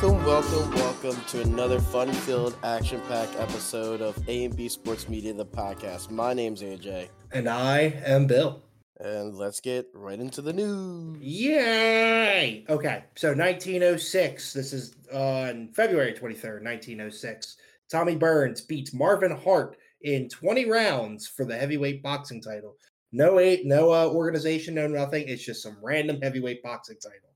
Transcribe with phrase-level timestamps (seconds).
[0.00, 5.44] Welcome, welcome, welcome to another fun-filled, action-packed episode of A and B Sports Media, the
[5.44, 6.12] podcast.
[6.12, 8.62] My name's AJ, And I am Bill.
[9.00, 11.18] and let's get right into the news.
[11.20, 12.64] Yay!
[12.68, 14.52] Okay, so 1906.
[14.52, 17.56] This is on February 23rd, 1906.
[17.90, 22.76] Tommy Burns beats Marvin Hart in 20 rounds for the heavyweight boxing title.
[23.10, 25.26] No eight, no uh, organization, no nothing.
[25.26, 27.27] It's just some random heavyweight boxing title.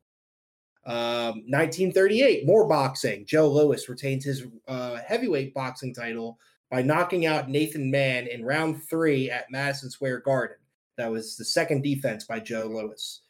[0.84, 3.24] Um, 1938, more boxing.
[3.24, 6.38] Joe Louis retains his uh, heavyweight boxing title
[6.70, 10.56] by knocking out Nathan Mann in round three at Madison Square Garden.
[10.98, 13.20] That was the second defense by Joe Louis.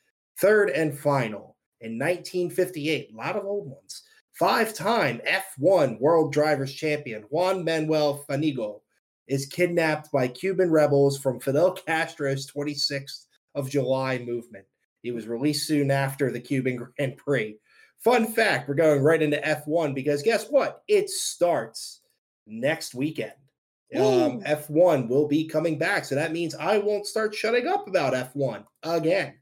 [0.41, 4.03] Third and final in 1958, a lot of old ones.
[4.33, 8.81] Five time F1 World Drivers Champion Juan Manuel Fangio
[9.29, 14.65] is kidnapped by Cuban rebels from Fidel Castro's 26th of July movement.
[15.03, 17.57] He was released soon after the Cuban Grand Prix.
[17.99, 20.83] Fun fact we're going right into F1 because guess what?
[20.89, 22.01] It starts
[22.47, 23.33] next weekend.
[23.95, 26.05] Um, F1 will be coming back.
[26.05, 29.35] So that means I won't start shutting up about F1 again.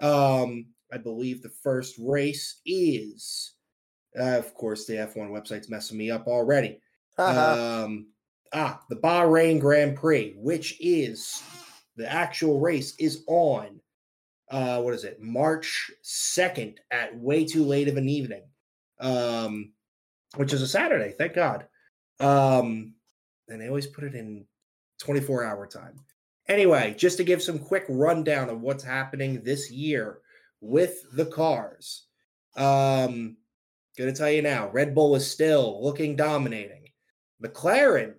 [0.00, 3.54] Um, I believe the first race is,
[4.18, 6.80] uh, of course, the F1 website's messing me up already.
[7.18, 8.08] Um,
[8.52, 11.42] ah, the Bahrain Grand Prix, which is
[11.96, 13.80] the actual race, is on.
[14.50, 15.20] Uh, what is it?
[15.20, 18.44] March second at way too late of an evening,
[19.00, 19.72] um,
[20.36, 21.14] which is a Saturday.
[21.18, 21.66] Thank God.
[22.20, 22.94] Um,
[23.48, 24.44] and they always put it in
[24.98, 25.98] twenty four hour time.
[26.48, 30.18] Anyway, just to give some quick rundown of what's happening this year
[30.60, 32.06] with the cars.
[32.56, 33.36] Um,
[33.98, 36.84] gonna tell you now, Red Bull is still looking dominating.
[37.44, 38.14] McLaren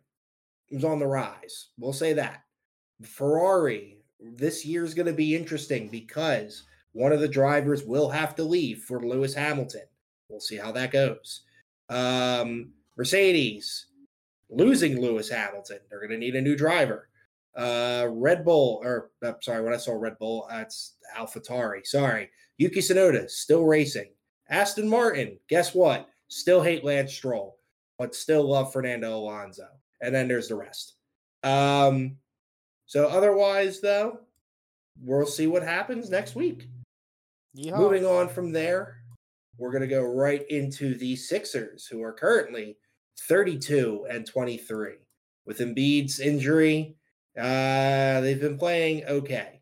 [0.69, 1.69] is on the rise.
[1.78, 2.44] We'll say that.
[3.03, 6.63] Ferrari, this year is going to be interesting because
[6.94, 9.83] one of the drivers will have to leave for Lewis Hamilton.
[10.29, 11.41] We'll see how that goes.
[11.89, 13.88] Um, Mercedes
[14.50, 15.79] losing Lewis Hamilton.
[15.89, 17.09] They're going to need a new driver.
[17.56, 21.85] Uh, Red Bull, or uh, sorry, when I saw Red Bull, that's AlphaTauri.
[21.85, 24.11] Sorry, Yuki Tsunoda still racing.
[24.50, 26.07] Aston Martin, guess what?
[26.27, 27.57] Still hate Lance Stroll,
[27.97, 29.67] but still love Fernando Alonso.
[30.01, 30.95] And then there's the rest.
[31.44, 32.17] Um,
[32.88, 34.20] so otherwise, though,
[35.02, 36.68] we'll see what happens next week.
[37.56, 37.78] Yeehaw.
[37.78, 39.02] Moving on from there,
[39.58, 42.78] we're going to go right into the Sixers, who are currently
[43.28, 44.94] 32 and 23.
[45.46, 46.96] With Embiid's injury,
[47.38, 49.62] uh, they've been playing okay.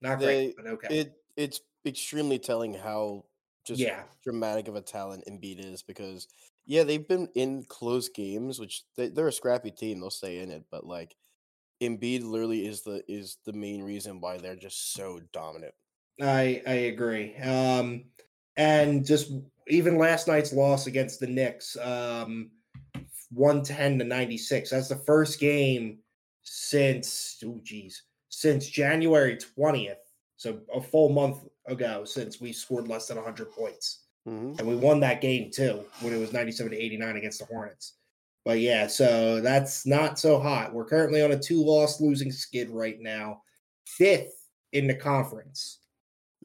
[0.00, 1.00] Not great, but okay.
[1.00, 3.24] It it's extremely telling how
[3.64, 4.04] just Yeah.
[4.22, 6.28] dramatic of a talent Embiid is because
[6.66, 10.00] yeah, they've been in close games, which they, they're a scrappy team.
[10.00, 11.16] They'll stay in it, but like
[11.88, 15.74] Embiid literally is the is the main reason why they're just so dominant.
[16.20, 17.36] I I agree.
[17.36, 18.04] Um,
[18.56, 19.32] and just
[19.68, 22.50] even last night's loss against the Knicks, um,
[23.30, 24.70] one ten to ninety six.
[24.70, 25.98] That's the first game
[26.42, 29.98] since oh geez since January twentieth.
[30.36, 34.76] So a full month ago since we scored less than hundred points, hmm and we
[34.76, 37.94] won that game too when it was ninety seven to eighty nine against the Hornets.
[38.44, 40.74] But yeah, so that's not so hot.
[40.74, 43.42] We're currently on a two loss losing skid right now,
[43.86, 45.78] fifth in the conference.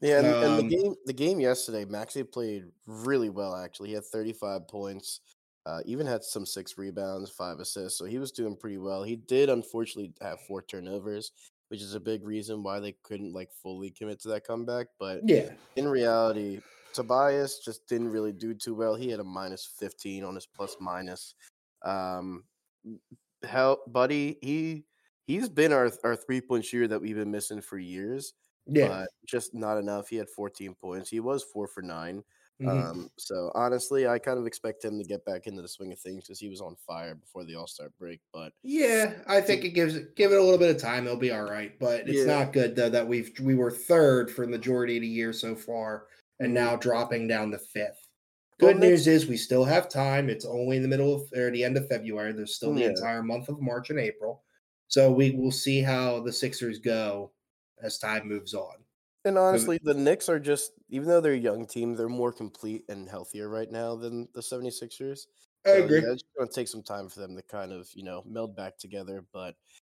[0.00, 3.54] Yeah, and, and Um, the game the game yesterday, Maxey played really well.
[3.54, 5.20] Actually, he had 35 points,
[5.66, 7.98] uh, even had some six rebounds, five assists.
[7.98, 9.02] So he was doing pretty well.
[9.02, 11.32] He did unfortunately have four turnovers,
[11.68, 14.86] which is a big reason why they couldn't like fully commit to that comeback.
[14.98, 15.52] But Yeah.
[15.76, 16.62] in reality,
[16.94, 18.94] Tobias just didn't really do too well.
[18.94, 21.34] He had a minus 15 on his plus minus.
[21.82, 22.44] Um,
[23.42, 24.84] hell, buddy, he
[25.26, 28.34] he's been our our three point shooter that we've been missing for years
[28.66, 28.96] Yeah.
[28.96, 30.08] but just not enough.
[30.08, 31.10] He had 14 points.
[31.10, 32.24] He was four for 9
[32.60, 32.90] Mhm.
[32.90, 36.00] Um, so honestly, I kind of expect him to get back into the swing of
[36.00, 38.20] things because he was on fire before the All Star break.
[38.32, 41.06] But yeah, I think it gives give it a little bit of time.
[41.06, 41.78] It'll be all right.
[41.78, 42.26] But it's Yeah.
[42.26, 45.56] not good though that we've we were third for the majority of the year so
[45.56, 46.54] far, and Mhm.
[46.54, 47.99] now dropping down to fifth.
[48.60, 50.28] Well, Good next- news is we still have time.
[50.28, 52.32] It's only in the middle of or the end of February.
[52.32, 54.42] There's still the entire month of March and April.
[54.88, 57.32] So we will see how the Sixers go
[57.82, 58.84] as time moves on.
[59.24, 62.84] and honestly, the Knicks are just even though they're a young team, they're more complete
[62.88, 65.26] and healthier right now than the 76ers.
[65.66, 66.00] I So, agree.
[66.02, 68.56] Yeah, it's going to take some time for them to kind of you know meld
[68.56, 69.24] back together.
[69.32, 69.54] But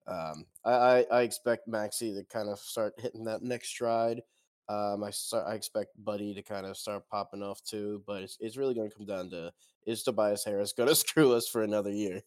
[0.08, 4.22] um, I, I I expect Maxey to kind of start hitting that next stride.
[4.70, 8.04] Um, I start, I expect Buddy to kind of start popping off too.
[8.08, 9.52] But it's it's really going to come down to
[9.86, 12.22] is Tobias Harris going to screw us for another year?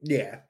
[0.00, 0.40] Yeah.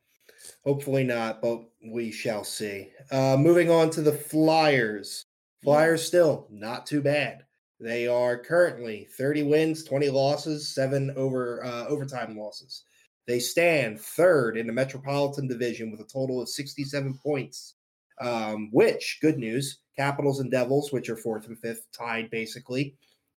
[0.65, 2.91] Hopefully not, but we shall see.
[3.11, 5.27] Uh moving on to the Flyers.
[5.63, 7.47] Flyers still not too bad.
[7.81, 12.85] They are currently 30 wins, 20 losses, seven over uh, overtime losses.
[13.27, 17.75] They stand third in the Metropolitan Division with a total of 67 points.
[18.21, 22.97] Um, which, good news, Capitals and Devils, which are fourth and fifth, tied basically,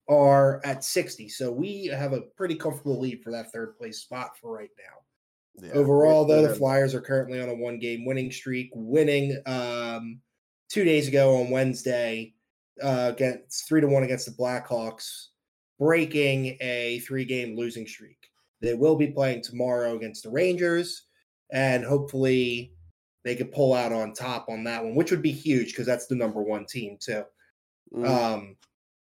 [0.08, 1.28] are at 60.
[1.28, 5.66] So we have a pretty comfortable lead for that third place spot for right now.
[5.66, 10.20] Yeah, Overall, though, the Flyers are currently on a one game winning streak, winning um,
[10.68, 12.34] two days ago on Wednesday
[12.82, 15.28] uh, against three to one against the Blackhawks,
[15.78, 18.18] breaking a three game losing streak.
[18.60, 21.06] They will be playing tomorrow against the Rangers,
[21.52, 22.72] and hopefully
[23.28, 26.06] they could pull out on top on that one, which would be huge because that's
[26.06, 27.24] the number one team too.
[27.94, 28.08] Mm.
[28.08, 28.56] Um,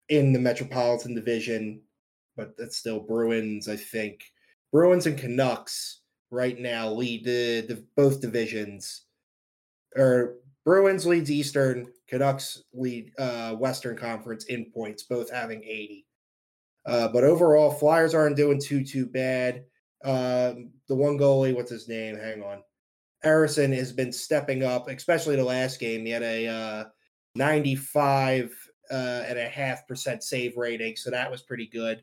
[0.10, 1.82] in the Metropolitan Division,
[2.38, 4.22] but that's still Bruins, I think.
[4.72, 9.06] Bruins and Canucks right now lead the, the both divisions.
[9.98, 10.36] Or
[10.66, 16.06] Bruins leads Eastern, Canucks lead uh, Western Conference in points, both having 80.
[16.86, 19.64] Uh, but overall, Flyers aren't doing too too bad.
[20.04, 20.54] Uh,
[20.88, 22.18] the one goalie, what's his name?
[22.18, 22.62] Hang on,
[23.26, 26.06] Ersson has been stepping up, especially the last game.
[26.06, 26.84] He had a uh,
[27.36, 28.54] 95
[28.92, 32.02] uh, and a half percent save rating, so that was pretty good.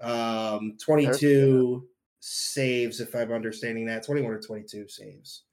[0.00, 1.86] Um, 22
[2.20, 5.44] saves, if I'm understanding that, 21 or 22 saves.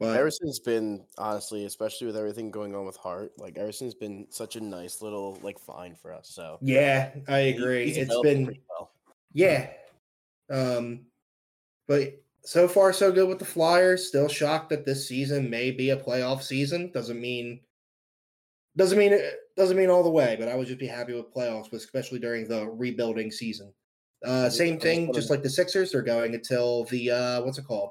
[0.00, 4.54] But Ersson's been honestly, especially with everything going on with Hart, like Ersson's been such
[4.54, 6.28] a nice little like find for us.
[6.28, 7.90] So yeah, I agree.
[7.90, 8.92] He, it's been well.
[9.32, 9.70] yeah,
[10.50, 11.06] um,
[11.88, 12.12] but
[12.44, 14.08] so far so good with the Flyers.
[14.08, 16.90] Still shocked that this season may be a playoff season.
[16.92, 17.60] Doesn't mean
[18.76, 19.18] doesn't mean
[19.56, 22.46] doesn't mean all the way, but I would just be happy with playoffs, especially during
[22.46, 23.72] the rebuilding season.
[24.24, 27.90] Uh, same thing, just like the Sixers, they're going until the uh, what's it called?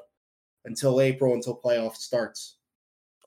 [0.67, 2.57] until April until playoff starts.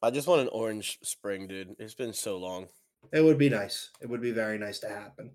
[0.02, 1.74] I just want an orange spring, dude.
[1.78, 2.68] It's been so long.
[3.12, 3.90] It would be nice.
[4.00, 5.32] It would be very nice to happen.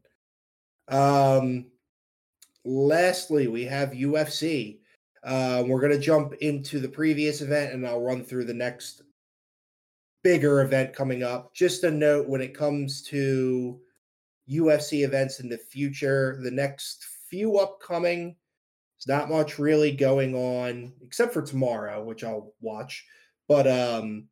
[0.87, 1.71] Um,
[2.63, 4.79] lastly, we have UFC.
[5.25, 9.01] Uh, we're going to jump into the previous event and I'll run through the next
[10.23, 11.53] bigger event coming up.
[11.53, 13.79] Just a note when it comes to
[14.49, 18.35] UFC events in the future, the next few upcoming
[18.95, 23.05] there's not much really going on except for tomorrow, which I'll watch.
[23.47, 24.27] But um,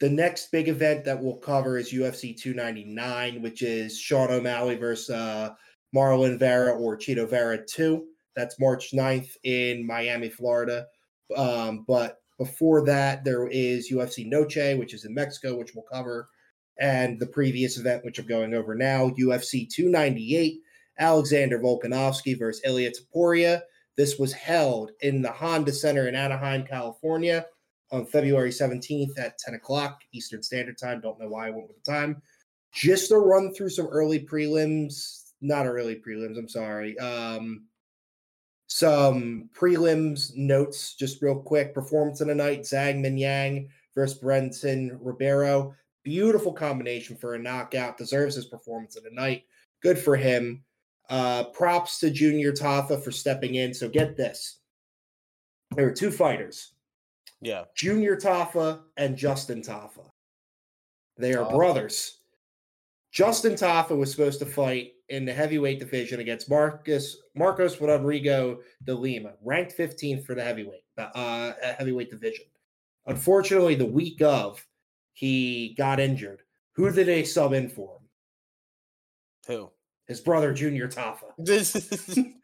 [0.00, 5.10] the next big event that we'll cover is UFC 299, which is Sean O'Malley versus
[5.10, 5.50] uh,
[5.94, 8.04] Marlon Vera or Chito Vera 2.
[8.36, 10.86] That's March 9th in Miami, Florida.
[11.36, 16.28] Um, but before that, there is UFC Noche, which is in Mexico, which we'll cover.
[16.78, 20.60] And the previous event, which I'm going over now, UFC 298,
[20.98, 23.62] Alexander Volkanovski versus Ilia Topuria.
[23.96, 27.46] This was held in the Honda Center in Anaheim, California
[27.92, 31.00] on February 17th at 10 o'clock Eastern Standard Time.
[31.00, 32.20] Don't know why I went with the time.
[32.72, 36.98] Just to run through some early prelims, not early prelims, I'm sorry.
[36.98, 37.66] Um,
[38.74, 41.72] some prelims notes, just real quick.
[41.72, 45.76] Performance of the night Zhang Mingyang versus Brandon Ribeiro.
[46.02, 47.96] Beautiful combination for a knockout.
[47.96, 49.44] Deserves his performance of the night.
[49.80, 50.64] Good for him.
[51.08, 53.72] Uh, props to Junior Tafa for stepping in.
[53.72, 54.58] So get this.
[55.76, 56.72] There were two fighters.
[57.40, 57.66] Yeah.
[57.76, 60.10] Junior Tafa and Justin Tafa.
[61.16, 62.18] They are brothers.
[63.12, 68.94] Justin Tafa was supposed to fight in the heavyweight division against Marcus Marcos Rodrigo de
[68.94, 72.46] Lima, ranked 15th for the heavyweight uh, heavyweight division.
[73.06, 74.64] Unfortunately, the week of,
[75.12, 76.42] he got injured.
[76.76, 78.08] Who did they sub in for him?
[79.46, 79.70] Who?
[80.06, 81.32] his brother Junior Tafa.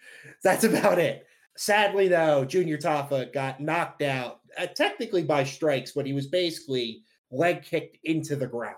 [0.43, 1.26] That's about it.
[1.57, 7.02] Sadly, though, Junior Tafa got knocked out, uh, technically by strikes, but he was basically
[7.31, 8.76] leg kicked into the ground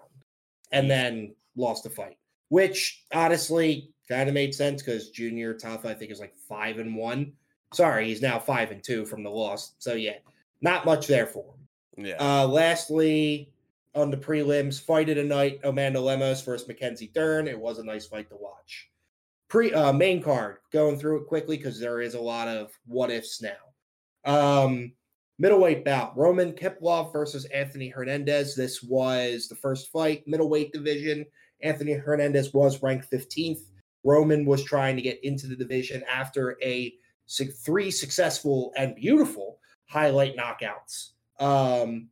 [0.73, 2.17] and then lost the fight,
[2.53, 6.95] which honestly kind of made sense because Junior Tafa, I think, is like five and
[6.95, 7.33] one.
[7.73, 9.73] Sorry, he's now five and two from the loss.
[9.79, 10.17] So yeah,
[10.61, 11.55] not much there for
[11.97, 12.05] him.
[12.09, 12.17] Yeah.
[12.21, 13.51] Uh, lastly,
[13.95, 14.79] on the prelims.
[14.79, 17.49] Fight of the night: Amanda Lemos versus Mackenzie Dern.
[17.49, 18.91] It was a nice fight to watch.
[19.49, 23.11] Pre uh, main card, going through it quickly because there is a lot of what
[23.11, 24.27] ifs now.
[24.27, 24.93] Um,
[25.39, 28.55] middleweight bout: Roman Kopylov versus Anthony Hernandez.
[28.55, 31.25] This was the first fight, middleweight division.
[31.63, 33.61] Anthony Hernandez was ranked 15th.
[34.05, 36.95] Roman was trying to get into the division after a
[37.65, 41.11] three successful and beautiful highlight knockouts.
[41.39, 42.09] Um,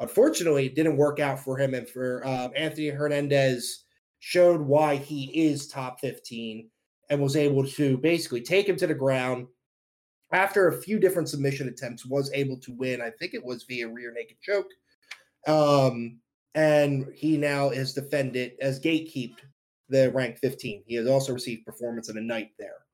[0.00, 3.84] Unfortunately, it didn't work out for him and for um, Anthony Hernandez
[4.20, 6.68] showed why he is top 15
[7.10, 9.46] and was able to basically take him to the ground
[10.32, 13.88] after a few different submission attempts was able to win i think it was via
[13.88, 14.66] rear naked choke
[15.46, 16.18] um,
[16.54, 19.40] and he now is defended as gatekeeped
[19.88, 20.82] the rank 15.
[20.86, 22.84] He has also received performance of the night there.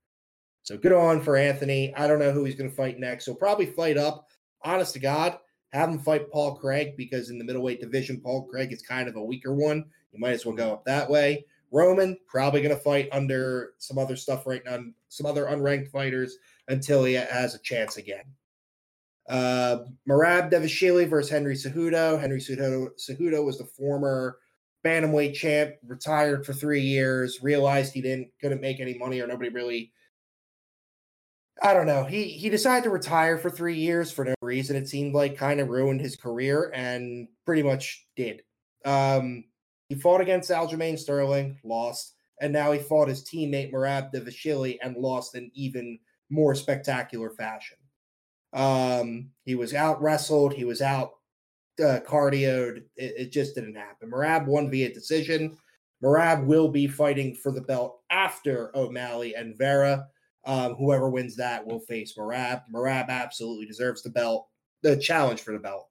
[0.63, 1.95] So good on for Anthony.
[1.95, 3.27] I don't know who he's going to fight next.
[3.27, 4.29] He'll probably fight up.
[4.65, 5.39] Honest to God,
[5.73, 9.17] have him fight Paul Craig because in the middleweight division, Paul Craig is kind of
[9.17, 9.85] a weaker one.
[10.13, 11.45] You might as well go up that way.
[11.71, 16.39] Roman probably going to fight under some other stuff right now, some other unranked fighters
[16.69, 18.25] until he has a chance again.
[19.28, 19.78] Uh,
[20.09, 22.21] Merab Dvalishvili versus Henry Cejudo.
[22.21, 24.38] Henry Cejudo, Cejudo was the former
[24.85, 29.50] bantamweight champ, retired for three years, realized he didn't couldn't make any money or nobody
[29.50, 29.93] really.
[31.62, 32.04] I don't know.
[32.04, 34.76] He he decided to retire for three years for no reason.
[34.76, 38.43] It seemed like kind of ruined his career and pretty much did.
[38.85, 39.45] Um,
[39.88, 44.97] he fought against Aljamain Sterling, lost, and now he fought his teammate Merab Devashili and
[44.97, 47.78] lost in even more spectacular fashion.
[48.55, 50.55] Um, he was out wrestled.
[50.55, 51.11] He was out
[51.81, 52.85] uh, cardioed.
[52.97, 54.11] It, it, just didn't happen.
[54.11, 55.57] Merab won via decision.
[56.03, 60.07] Merab will be fighting for the belt after O'Malley and Vera.
[60.47, 62.63] Um, whoever wins that will face Merab.
[62.73, 64.47] Merab absolutely deserves the belt,
[64.83, 65.89] the challenge for the belt.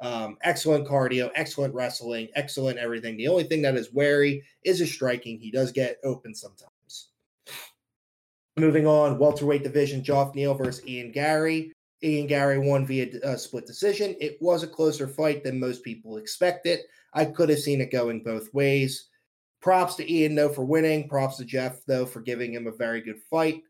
[0.00, 3.16] Um, excellent cardio, excellent wrestling, excellent everything.
[3.16, 5.38] The only thing that is wary is his striking.
[5.38, 7.08] He does get open sometimes.
[8.56, 11.72] Moving on, welterweight division, Geoff Neal versus Ian Garry.
[12.02, 14.14] Ian Garry won via uh, split decision.
[14.20, 16.80] It was a closer fight than most people expected.
[17.14, 19.08] I could have seen it going both ways.
[19.60, 21.08] Props to Ian, though, for winning.
[21.08, 23.62] Props to Geoff, though, for giving him a very good fight.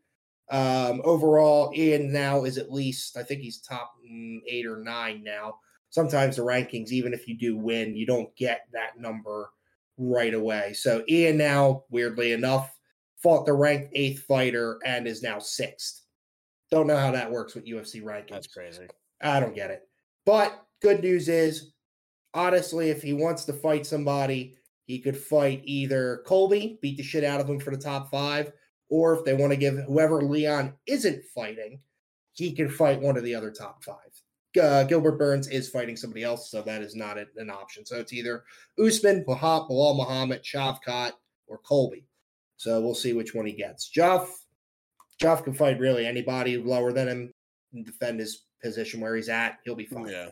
[0.49, 5.23] Um, overall, Ian now is at least, I think he's top mm, eight or nine
[5.23, 5.55] now.
[5.89, 9.49] Sometimes the rankings, even if you do win, you don't get that number
[9.97, 10.73] right away.
[10.73, 12.73] So Ian now, weirdly enough,
[13.21, 16.03] fought the ranked eighth fighter and is now sixth.
[16.69, 18.31] Don't know how that works with UFC rankings.
[18.31, 18.87] That's crazy.
[19.21, 19.83] I don't get it.
[20.25, 21.71] But good news is,
[22.33, 24.55] honestly, if he wants to fight somebody,
[24.85, 28.51] he could fight either Colby, beat the shit out of him for the top five,
[28.89, 31.79] or if they want to give whoever Leon isn't fighting,
[32.33, 33.97] he can fight one of the other top five.
[34.61, 37.85] Uh, Gilbert Burns is fighting somebody else, so that is not a, an option.
[37.85, 38.43] So it's either
[38.79, 41.11] Usman, Bahab, Belal Muhammad, Shavkat,
[41.47, 42.05] or Colby.
[42.55, 43.91] So we'll see which one he gets.
[43.95, 44.27] Joff,
[45.21, 47.31] Joff can fight really anybody lower than him
[47.73, 49.59] and defend his position where he's at.
[49.63, 50.07] He'll be fine.
[50.07, 50.29] Yeah.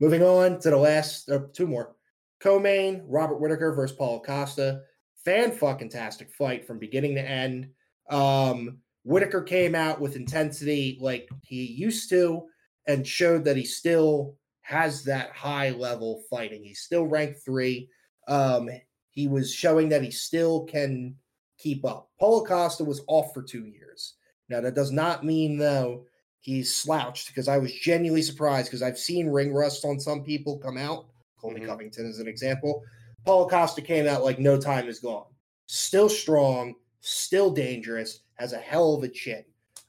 [0.00, 1.94] Moving on to the last uh, two more.
[2.40, 4.82] Co-main, Robert Whitaker versus Paul Costa.
[5.24, 7.68] Fan fucking tastic fight from beginning to end.
[8.10, 12.42] Um, Whitaker came out with intensity like he used to
[12.88, 16.64] and showed that he still has that high level fighting.
[16.64, 17.88] He's still ranked three.
[18.26, 18.68] Um,
[19.10, 21.16] he was showing that he still can
[21.62, 22.10] keep up.
[22.18, 24.14] Paulo Costa was off for two years.
[24.48, 26.04] Now, that does not mean, though,
[26.40, 30.58] he's slouched because I was genuinely surprised because I've seen ring rust on some people
[30.58, 31.06] come out.
[31.40, 31.68] Colby mm-hmm.
[31.68, 32.82] Covington is an example.
[33.24, 35.26] Paulo Costa came out like no time is gone.
[35.66, 39.44] Still strong, still dangerous, has a hell of a chin.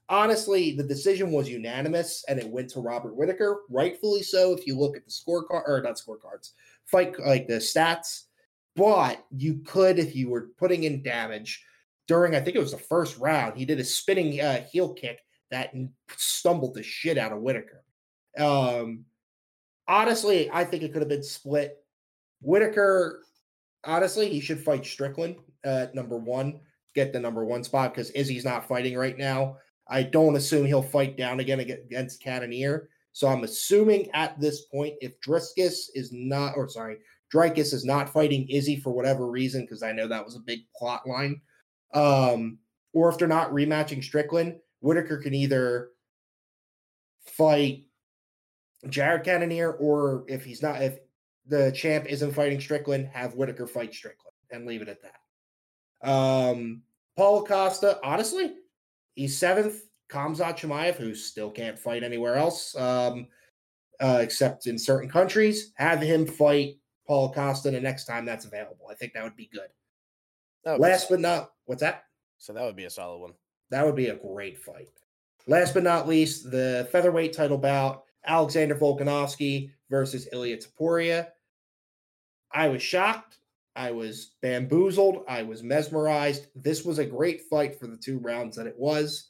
[0.09, 4.53] Honestly, the decision was unanimous and it went to Robert Whitaker, rightfully so.
[4.53, 6.51] If you look at the scorecard or not scorecards,
[6.85, 8.25] fight like the stats,
[8.75, 11.63] but you could, if you were putting in damage
[12.07, 15.19] during, I think it was the first round, he did a spinning uh, heel kick
[15.51, 15.73] that
[16.15, 17.83] stumbled the shit out of Whitaker.
[18.37, 19.05] Um,
[19.87, 21.77] honestly, I think it could have been split.
[22.41, 23.23] Whitaker,
[23.83, 26.59] honestly, he should fight Strickland at number one,
[26.95, 29.57] get the number one spot because Izzy's not fighting right now.
[29.87, 32.89] I don't assume he'll fight down again against Cannonier.
[33.11, 36.97] So I'm assuming at this point, if Dricus is not, or sorry,
[37.33, 40.59] Dricus is not fighting Izzy for whatever reason, because I know that was a big
[40.75, 41.41] plot line.
[41.93, 42.59] Um,
[42.93, 45.89] or if they're not rematching Strickland, Whitaker can either
[47.25, 47.85] fight
[48.89, 50.99] Jared Cannonier, or if he's not, if
[51.47, 56.07] the champ isn't fighting Strickland, have Whitaker fight Strickland and leave it at that.
[56.07, 56.83] Um,
[57.17, 58.53] Paul Costa, honestly,
[59.15, 59.81] he's seventh.
[60.09, 63.25] Khamzat Chimaev, who still can't fight anywhere else, um,
[63.99, 68.87] uh, except in certain countries, have him fight Paul Costa the next time that's available.
[68.89, 69.69] I think that would be good.
[70.65, 72.05] Would Last be but not what's that?
[72.37, 73.33] So that would be a solid one.
[73.69, 74.89] That would be a great fight.
[75.47, 81.27] Last but not least, the featherweight title bout: Alexander Volkanovski versus Ilya Topuria.
[82.51, 83.39] I was shocked.
[83.75, 85.23] I was bamboozled.
[85.27, 86.47] I was mesmerized.
[86.55, 89.29] This was a great fight for the two rounds that it was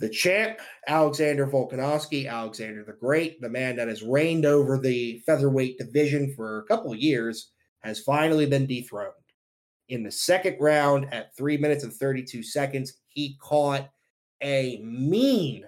[0.00, 5.78] the champ, Alexander Volkanovski, Alexander the Great, the man that has reigned over the featherweight
[5.78, 9.12] division for a couple years, has finally been dethroned.
[9.90, 13.90] In the second round, at three minutes and 32 seconds, he caught
[14.42, 15.64] a mean,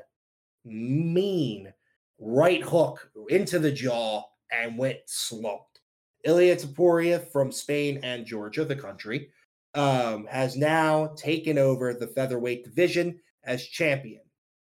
[0.65, 1.73] mean
[2.19, 5.81] right hook into the jaw and went slumped.
[6.25, 9.29] Ilya Topuria from Spain and Georgia, the country,
[9.75, 14.22] um, has now taken over the featherweight division as champion.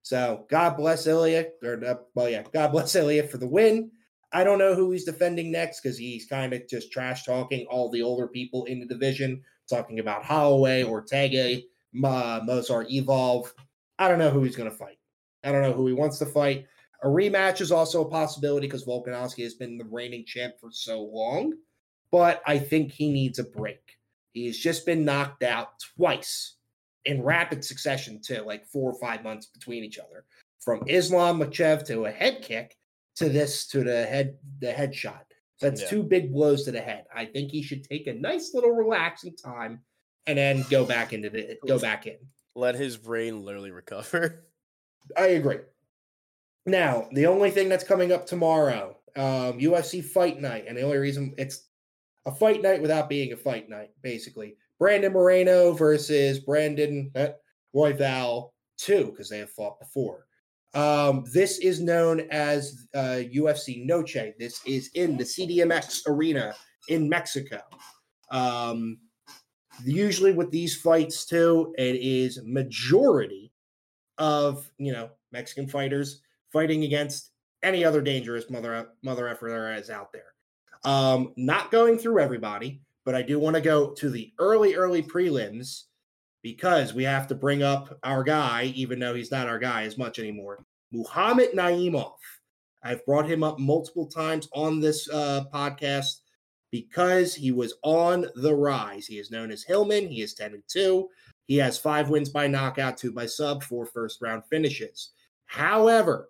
[0.04, 3.92] So God bless Ilya, or uh, well, yeah, God bless Ilya for the win.
[4.34, 7.92] I don't know who he's defending next because he's kind of just trash talking all
[7.92, 11.62] the older people in the division, talking about Holloway, Ortega,
[12.04, 13.52] uh, Movsar, Evloev.
[14.00, 14.98] I don't know who he's going to fight.
[15.44, 16.66] I don't know who he wants to fight.
[17.04, 21.02] A rematch is also a possibility because Volkanovski has been the reigning champ for so
[21.02, 21.54] long,
[22.12, 23.98] but I think he needs a break.
[24.34, 26.56] He's just been knocked out twice
[27.06, 30.26] in rapid succession, to like four or five months between each other.
[30.60, 32.78] From Islam Makhachev to a head kick
[33.16, 35.22] to this to the head the headshot.
[35.58, 35.90] So that's yeah.
[35.90, 37.06] two big blows to the head.
[37.16, 39.82] I think he should take a nice little relaxing time
[40.28, 42.18] and then go back into the go back in.
[42.56, 44.46] Let his brain literally recover.
[45.18, 45.60] I agree.
[46.66, 50.98] Now, the only thing that's coming up tomorrow, um, UFC Fight Night, and the only
[50.98, 51.66] reason it's
[52.26, 54.58] a fight night without being a fight night, basically.
[54.82, 57.28] Brandon Moreno versus Brandon uh,
[57.76, 60.26] Royval 2, because they have fought before.
[60.74, 64.34] Um, this is known as uh, UFC Noche.
[64.40, 66.56] This is in the CDMX arena
[66.90, 67.62] in Mexico.
[68.32, 68.98] Um,
[69.86, 73.52] usually with these fights too, it is majority
[74.18, 76.22] of you know Mexican fighters
[76.52, 80.34] fighting against any other dangerous mother mother effer there is out there.
[80.84, 85.02] Um, not going through everybody, but I do want to go to the early early
[85.04, 85.84] prelims
[86.42, 89.98] because we have to bring up our guy, even though he's not our guy as
[89.98, 90.64] much anymore.
[90.92, 92.14] Muhammad Naimov.
[92.84, 96.22] I've brought him up multiple times on this uh, podcast
[96.72, 99.06] because he was on the rise.
[99.06, 100.08] He is known as Hillman.
[100.08, 101.08] He is 10 and 2.
[101.48, 105.12] He has five wins by knockout, two by sub, four first round finishes.
[105.46, 106.30] However,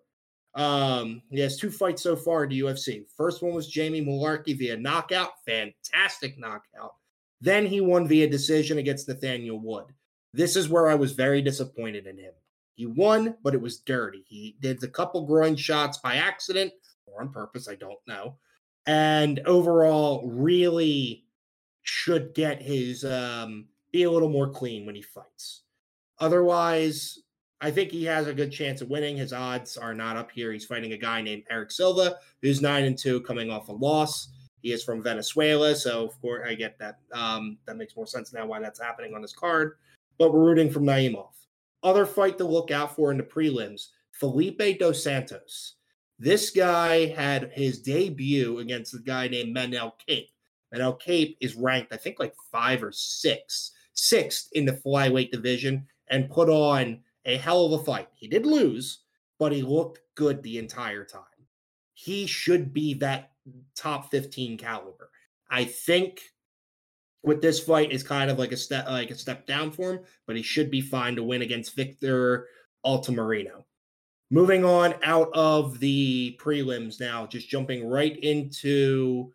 [0.56, 3.04] um, he has two fights so far in the UFC.
[3.16, 6.96] First one was Jamie Mullarkey via knockout, fantastic knockout.
[7.40, 9.86] Then he won via decision against Nathaniel Wood.
[10.34, 12.34] This is where I was very disappointed in him.
[12.76, 14.24] He won, but it was dirty.
[14.28, 16.72] He did a couple groin shots by accident
[17.06, 18.38] or on purpose, I don't know
[18.86, 21.26] and overall really
[21.84, 25.64] should get his um, be a little more clean when he fights.
[26.20, 27.20] Otherwise,
[27.64, 29.16] I think he has a good chance of winning.
[29.16, 30.52] His odds are not up here.
[30.52, 34.30] He's fighting a guy named Eric Silva, who's nine and two, coming off a loss.
[34.64, 36.98] He is from Venezuela, so of course I get that.
[37.14, 39.78] Um, that makes more sense now why that's happening on this card.
[40.18, 41.30] But we're rooting for Naimov.
[41.84, 45.76] Other fight to look out for in the prelims: Felipe dos Santos.
[46.18, 50.30] This guy had his debut against a guy named Manel Kape.
[50.74, 55.88] Manel Kape is ranked, I think, like five or six, sixth in the flyweight division,
[56.10, 58.10] and put on a hell of a fight.
[58.14, 59.00] He did lose,
[59.40, 61.24] but he looked good the entire time.
[61.94, 63.32] He should be that
[63.76, 65.10] top 15 caliber.
[65.50, 66.22] I think
[67.24, 70.00] with this fight is kind of like a step like a step down for him,
[70.26, 72.48] but he should be fine to win against Victor
[72.86, 73.64] Altamirano.
[74.32, 79.34] Moving on out of the prelims now, just jumping right into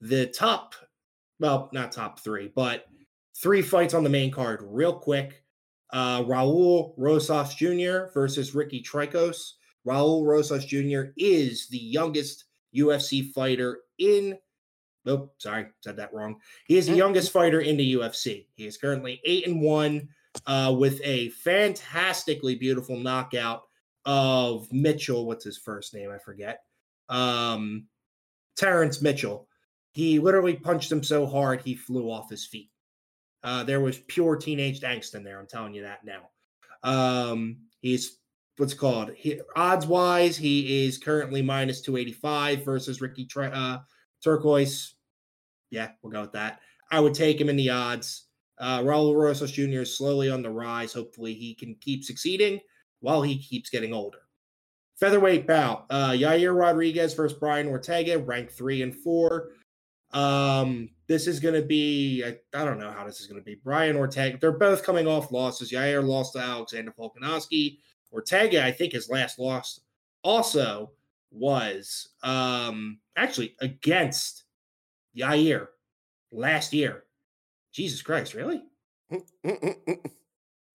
[0.00, 0.74] the top,
[1.38, 2.86] well, not top three, but
[3.36, 5.44] three fights on the main card, real quick.
[5.92, 8.12] Uh, Raul Rosas Jr.
[8.14, 9.52] versus Ricky Turcios.
[9.86, 11.12] Raul Rosas Jr.
[11.16, 12.44] is the youngest
[12.76, 14.38] UFC fighter in.
[15.06, 16.36] Oh, sorry, said that wrong.
[16.66, 16.98] He is the mm-hmm.
[16.98, 18.46] youngest fighter in the UFC.
[18.54, 20.08] He is currently eight and one,
[20.46, 23.62] uh, with a fantastically beautiful knockout
[24.04, 25.26] of Mitchell.
[25.26, 26.10] What's his first name?
[26.10, 26.60] I forget.
[27.08, 27.86] Um,
[28.56, 29.48] Terrence Mitchell.
[29.92, 32.70] He literally punched him so hard he flew off his feet.
[33.42, 35.38] Uh, there was pure teenage angst in there.
[35.38, 36.28] I'm telling you that now.
[36.82, 38.18] Um, he's
[38.56, 40.36] what's called he, odds wise.
[40.36, 43.78] He is currently minus 285 versus Ricky uh,
[44.22, 44.94] Turquoise.
[45.70, 46.60] Yeah, we'll go with that.
[46.90, 48.26] I would take him in the odds.
[48.58, 49.80] Uh, Raul Rosas Jr.
[49.80, 50.92] is slowly on the rise.
[50.92, 52.60] Hopefully, he can keep succeeding
[53.00, 54.18] while he keeps getting older.
[54.96, 59.52] Featherweight bout: uh, Yair Rodriguez versus Brian Ortega, ranked three and four.
[60.12, 63.44] Um, this is going to be, I, I, don't know how this is going to
[63.44, 63.60] be.
[63.62, 65.70] Brian Ortega, they're both coming off losses.
[65.70, 67.78] Yair lost to Alexander Volkanovski.
[68.12, 69.80] Ortega, I think his last loss
[70.24, 70.90] also
[71.30, 74.44] was um, actually against
[75.16, 75.68] Yair
[76.32, 77.04] last year.
[77.72, 78.64] Jesus Christ, really?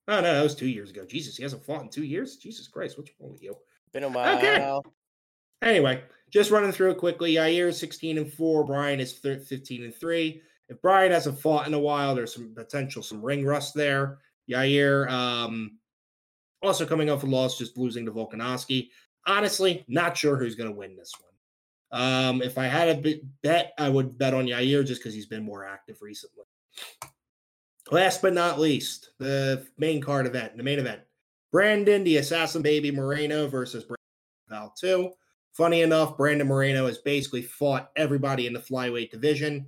[0.08, 1.04] Oh no, that was two years ago.
[1.06, 2.38] Jesus, he hasn't fought in two years.
[2.38, 3.56] Jesus Christ, what's wrong with you?
[3.92, 4.38] Been a while.
[4.38, 4.80] Okay.
[5.62, 7.34] Anyway, just running through it quickly.
[7.34, 8.66] Yair is 16 and 4.
[8.66, 10.42] Brian is 15 and 3.
[10.68, 14.20] If Brian hasn't fought in a while, there's some potential, some ring rust there.
[14.50, 15.78] Yair um,
[16.62, 18.90] also coming off a loss, just losing to Volkanovski.
[19.28, 22.02] Honestly, not sure who's going to win this one.
[22.02, 25.44] Um, if I had a bet, I would bet on Yair just because he's been
[25.44, 26.44] more active recently.
[27.92, 31.02] Last but not least, the main card event, the main event.
[31.52, 33.96] Brandon, the Assassin Baby Moreno versus Brandon
[34.50, 35.12] Val 2.
[35.56, 39.68] Funny enough, Brandon Moreno has basically fought everybody in the flyweight division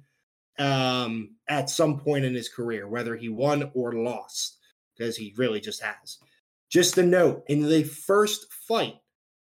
[0.59, 4.57] um, at some point in his career, whether he won or lost,
[4.97, 6.17] because he really just has.
[6.69, 8.95] Just a note in the first fight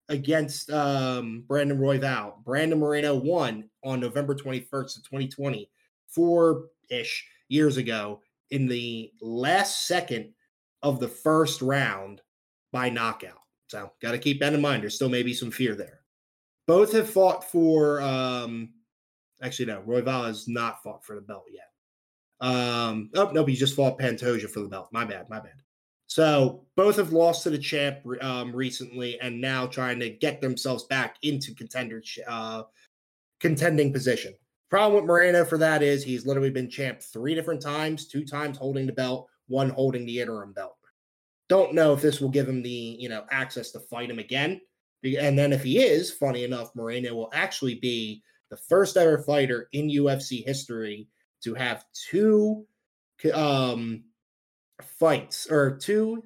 [0.08, 5.68] against um, Brandon Royval, Brandon Moreno won on November 21st of 2020,
[6.06, 8.20] four ish years ago,
[8.52, 10.32] in the last second
[10.82, 12.20] of the first round
[12.70, 13.40] by knockout.
[13.66, 14.84] So, got to keep that in mind.
[14.84, 15.98] There's still maybe some fear there.
[16.68, 18.68] Both have fought for, um,
[19.42, 21.70] actually, no, Royval has not fought for the belt yet.
[22.40, 24.90] Um, oh, no, he just fought Pantoja for the belt.
[24.92, 25.54] My bad, my bad.
[26.08, 30.84] So both have lost to the champ um, recently, and now trying to get themselves
[30.84, 32.64] back into contender uh,
[33.40, 34.34] contending position.
[34.70, 38.58] Problem with Moreno for that is he's literally been champ three different times, two times
[38.58, 40.76] holding the belt, one holding the interim belt.
[41.48, 44.60] Don't know if this will give him the you know access to fight him again.
[45.04, 49.68] And then if he is, funny enough, Moreno will actually be the first ever fighter
[49.72, 51.08] in UFC history
[51.42, 52.66] to have two
[53.34, 54.04] um
[54.82, 56.24] fights or two.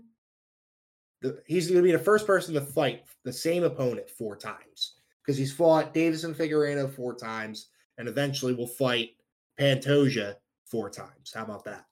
[1.22, 4.94] The, he's going to be the first person to fight the same opponent four times
[5.24, 9.10] because he's fought Deiveson Figueiredo four times and eventually will fight
[9.58, 10.34] Pantoja
[10.66, 11.32] four times.
[11.34, 11.84] How about that?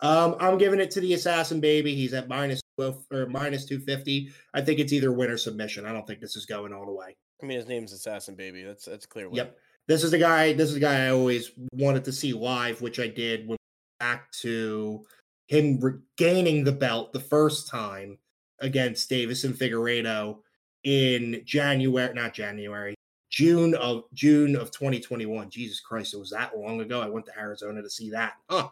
[0.00, 1.94] Um, I'm giving it to the Assassin Baby.
[1.94, 4.30] He's at minus 12 or minus 250.
[4.54, 5.86] I think it's either win or submission.
[5.86, 7.16] I don't think this is going all the way.
[7.42, 8.62] I mean, his name's Assassin Baby.
[8.62, 9.28] That's that's clear.
[9.28, 9.36] Win.
[9.36, 9.58] Yep.
[9.88, 10.52] This is the guy.
[10.52, 13.58] This is the guy I always wanted to see live, which I did when
[13.98, 15.04] back to
[15.46, 18.18] him regaining the belt the first time
[18.60, 20.38] against Deiveson Figueiredo
[20.84, 22.94] in January, not January,
[23.30, 25.50] June of June of 2021.
[25.50, 27.00] Jesus Christ, it was that long ago.
[27.00, 28.34] I went to Arizona to see that.
[28.48, 28.68] Huh.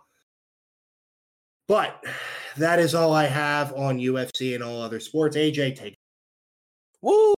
[1.70, 2.04] But
[2.56, 5.36] that is all I have on UFC and all other sports.
[5.36, 5.94] AJ, take.
[7.00, 7.32] Woo!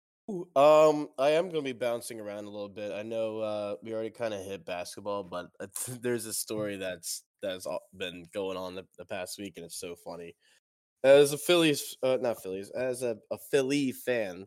[0.56, 2.92] Um, I am going to be bouncing around a little bit.
[2.92, 5.48] I know uh, we already kind of hit basketball, but
[6.00, 9.94] there's a story that's that's been going on the, the past week, and it's so
[9.94, 10.34] funny.
[11.04, 14.46] As a Phillies, uh, not Phillies, as a, a Philly fan,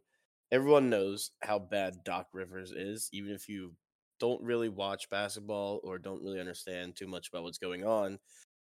[0.52, 3.76] everyone knows how bad Doc Rivers is, even if you
[4.19, 8.17] don't really watch basketball or don't really understand too much about what's going on.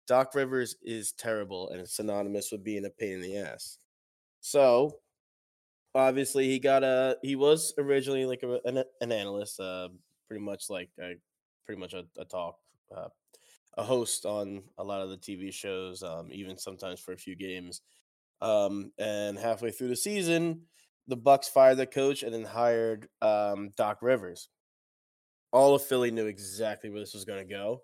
[0.06, 3.78] Doc Rivers is terrible and it's synonymous with being a pain in the ass.
[4.40, 4.98] So,
[5.94, 9.88] obviously, he got a he was originally like a, an, an analyst, uh,
[10.28, 11.14] pretty much like a,
[11.66, 12.56] pretty much a, a talk
[12.94, 13.08] uh,
[13.76, 17.36] a host on a lot of the TV shows, um, even sometimes for a few
[17.36, 17.82] games.
[18.40, 20.62] Um, and halfway through the season,
[21.08, 24.48] the Bucks fired the coach and then hired um, Doc Rivers.
[25.52, 27.82] All of Philly knew exactly where this was going to go,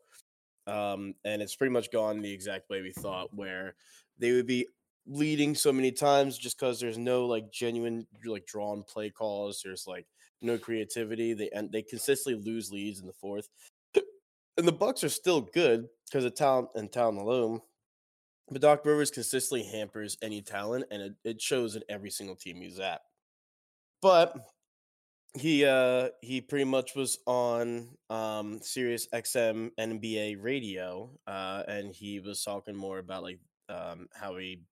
[0.66, 3.74] um, and it's pretty much gone the exact way we thought, where
[4.18, 4.66] they would be
[5.06, 9.62] leading so many times just because there's no like genuine like drawn play calls.
[9.64, 10.06] There's like
[10.42, 11.32] no creativity.
[11.34, 13.48] They and they consistently lose leads in the fourth
[14.56, 17.60] and the Bucks are still good because of talent and talent alone.
[18.50, 22.60] But Doc Rivers consistently hampers any talent, and it, it shows in every single team
[22.60, 23.00] he's at.
[24.00, 24.36] But
[25.38, 32.20] he uh he pretty much was on um Sirius XM NBA radio uh and he
[32.20, 34.62] was talking more about like um how he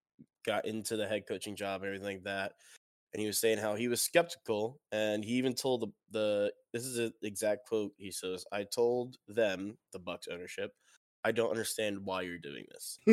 [0.44, 2.52] got into the head coaching job and everything like that
[3.14, 6.84] and he was saying how he was skeptical and he even told the, the this
[6.84, 10.72] is an exact quote he says i told them the bucks ownership
[11.24, 12.98] i don't understand why you're doing this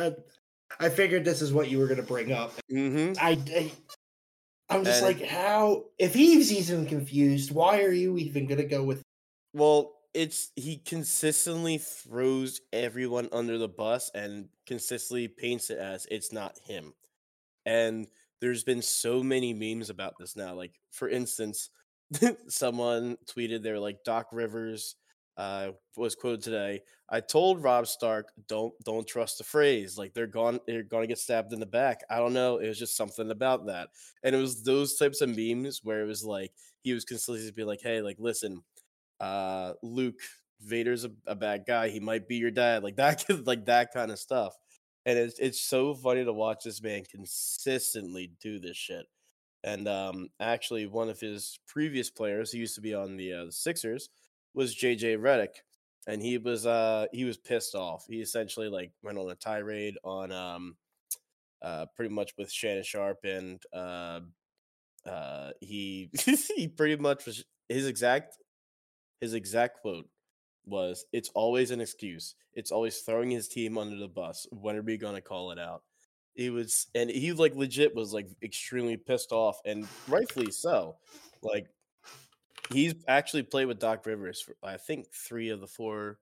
[0.00, 3.12] I, I figured this is what you were going to bring up mm-hmm.
[3.20, 3.70] I, I
[4.70, 8.66] am just and, like how if he's even confused why are you even going to
[8.66, 9.02] go with
[9.52, 16.32] well it's he consistently throws everyone under the bus and consistently paints it as it's
[16.32, 16.92] not him
[17.66, 18.06] and
[18.40, 20.54] there's been so many memes about this now.
[20.54, 21.70] Like, for instance,
[22.48, 24.96] someone tweeted they're like Doc Rivers
[25.36, 26.80] uh, was quoted today.
[27.08, 29.96] I told Robb Stark, don't don't trust the phrase.
[29.98, 32.00] Like they're gone, they're gonna get stabbed in the back.
[32.10, 32.58] I don't know.
[32.58, 33.90] It was just something about that,
[34.22, 37.64] and it was those types of memes where it was like he was consistently be
[37.64, 38.62] like, hey, like listen,
[39.20, 40.20] uh, Luke
[40.60, 41.88] Vader's a, a bad guy.
[41.88, 42.82] He might be your dad.
[42.82, 44.56] Like that, like that kind of stuff
[45.06, 49.06] and it's it's so funny to watch this man consistently do this shit.
[49.64, 53.44] And um, actually, one of his previous players, he used to be on the, uh,
[53.46, 54.10] the Sixers,
[54.56, 55.60] was JJ Redick,
[56.08, 58.06] and he was uh he was pissed off.
[58.08, 60.76] He essentially like went on a tirade on um
[61.62, 64.20] uh pretty much with Shannon Sharpe and uh
[65.06, 66.10] uh he
[66.56, 68.38] he pretty much was his exact
[69.20, 70.08] his exact quote
[70.64, 72.34] was it's always an excuse.
[72.54, 74.46] It's always throwing his team under the bus.
[74.50, 75.82] When are we gonna call it out?
[76.34, 80.96] He was, and he like legit was like extremely pissed off, and rightfully so.
[81.42, 81.68] Like
[82.72, 86.18] he's actually played with Doc Rivers for I think three of the four.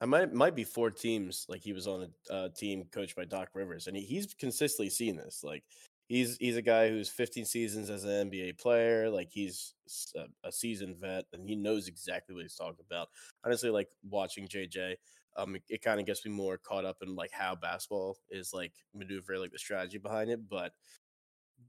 [0.00, 1.46] I might might be four teams.
[1.48, 4.90] Like he was on a uh, team coached by Doc Rivers, and he, he's consistently
[4.90, 5.42] seen this.
[5.42, 5.64] Like
[6.08, 9.10] he's he's a guy who's 15 seasons as an NBA player.
[9.10, 9.74] Like he's
[10.16, 13.08] a, a seasoned vet, and he knows exactly what he's talking about.
[13.44, 14.96] Honestly, like watching JJ,
[15.36, 18.52] um, it, it kind of gets me more caught up in like how basketball is
[18.52, 20.48] like maneuver, like the strategy behind it.
[20.48, 20.72] But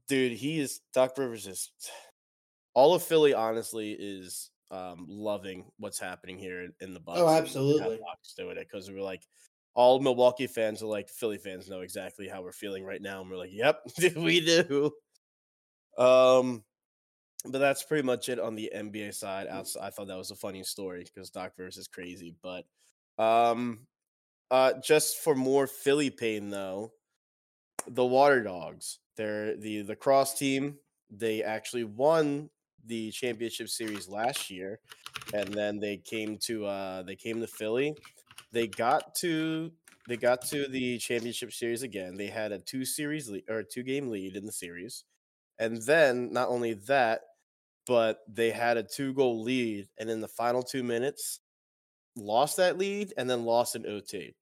[0.08, 1.72] dude, he is Doc Rivers is
[2.74, 3.34] all of Philly.
[3.34, 7.18] Honestly, is um loving what's happening here in, the Bucks.
[7.20, 8.00] Oh, absolutely.
[8.36, 9.22] Doing it because we're like
[9.74, 13.30] all Milwaukee fans are like Philly fans know exactly how we're feeling right now, and
[13.30, 13.82] we're like, "Yep,
[14.16, 14.92] we do."
[15.96, 16.64] Um,
[17.44, 19.46] but that's pretty much it on the NBA side.
[19.46, 22.34] Outside, I thought that was a funny story because Doc Rivers is crazy.
[22.42, 22.64] But
[23.18, 23.86] um,
[24.50, 26.92] uh, just for more Philly pain though,
[27.86, 30.78] the Water Dogs, they're the the cross team.
[31.10, 32.50] They actually won
[32.86, 34.80] the championship series last year,
[35.32, 37.94] and then they came to uh they came to Philly
[38.52, 39.72] they got to
[40.08, 42.16] they got to the championship series again.
[42.16, 45.04] They had a two series lead or two game lead in the series.
[45.58, 47.20] And then not only that,
[47.86, 51.40] but they had a two goal lead and in the final 2 minutes
[52.16, 54.34] lost that lead and then lost in OT.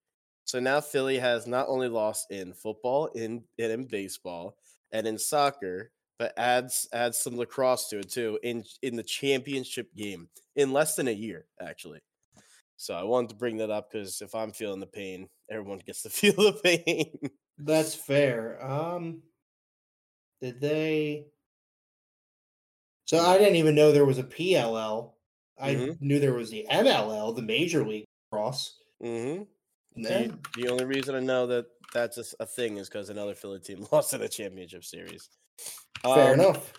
[0.44, 4.56] So now Philly has not only lost in football, in and in baseball,
[4.92, 9.94] and in soccer, but adds adds some lacrosse to it too in in the championship
[9.94, 12.00] game in less than a year, actually.
[12.76, 16.02] So I wanted to bring that up because if I'm feeling the pain, everyone gets
[16.02, 17.30] to feel the pain.
[17.58, 18.64] That's fair.
[18.64, 19.22] Um,
[20.40, 21.26] did they?
[23.06, 25.12] So I didn't even know there was a PLL.
[25.58, 26.06] I mm-hmm.
[26.06, 28.78] knew there was the MLL, the Major League Cross.
[29.02, 29.42] Mm-hmm.
[30.02, 33.58] The, the, only reason I know that that's a, a thing is because another Philly
[33.58, 35.28] team lost in the championship series.
[36.02, 36.72] Fair um, enough.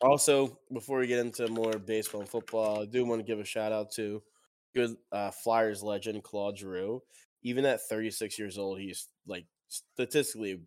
[0.00, 3.44] Also, before we get into more baseball and football, I do want to give a
[3.44, 4.22] shout out to
[4.74, 7.02] good uh, Flyers legend Claude Giroux.
[7.42, 10.60] Even at 36 years old, he's like statistically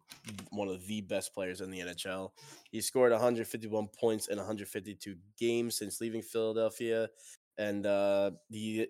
[0.49, 2.31] one of the best players in the NHL.
[2.71, 7.09] He scored 151 points in 152 games since leaving Philadelphia,
[7.57, 8.87] and uh, he,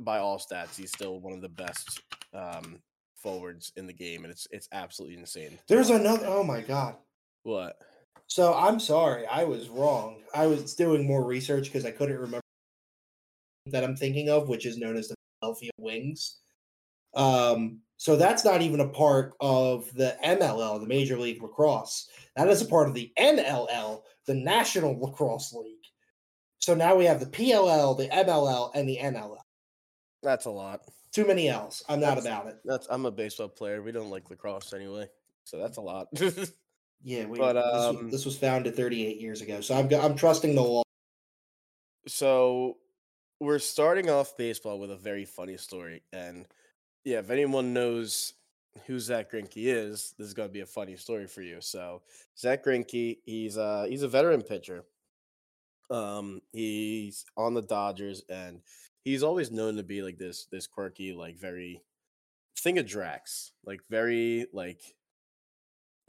[0.00, 2.80] by all stats, he's still one of the best um,
[3.14, 5.58] forwards in the game, and it's it's absolutely insane.
[5.68, 6.26] There's another.
[6.26, 6.96] Oh my god!
[7.42, 7.78] What?
[8.26, 10.22] So I'm sorry, I was wrong.
[10.34, 12.40] I was doing more research because I couldn't remember
[13.66, 16.38] that I'm thinking of, which is known as the Philadelphia Wings.
[17.14, 22.08] Um, so that's not even a part of the MLL, the Major League Lacrosse.
[22.36, 25.76] That is a part of the NLL, the National Lacrosse League.
[26.60, 29.38] So now we have the PLL, the MLL, and the NLL.
[30.22, 30.82] That's a lot.
[31.12, 31.82] Too many L's.
[31.88, 32.58] I'm not about it.
[32.64, 33.82] That's I'm a baseball player.
[33.82, 35.08] We don't like lacrosse anyway,
[35.44, 36.06] so that's a lot.
[37.02, 40.14] yeah, we, but um, this, was, this was founded 38 years ago, so I'm I'm
[40.14, 40.82] trusting the law.
[42.06, 42.76] So
[43.40, 46.02] we're starting off baseball with a very funny story.
[46.12, 46.46] And
[47.04, 48.34] yeah, if anyone knows
[48.86, 51.60] who Zack Greinke is, this is going to be a funny story for you.
[51.60, 52.02] So
[52.38, 54.84] Zack Greinke, he's uh he's a veteran pitcher.
[55.90, 58.60] Um, he's on the Dodgers, and
[59.02, 61.82] he's always known to be like this this quirky, like very
[62.58, 64.82] think of Drax, like very like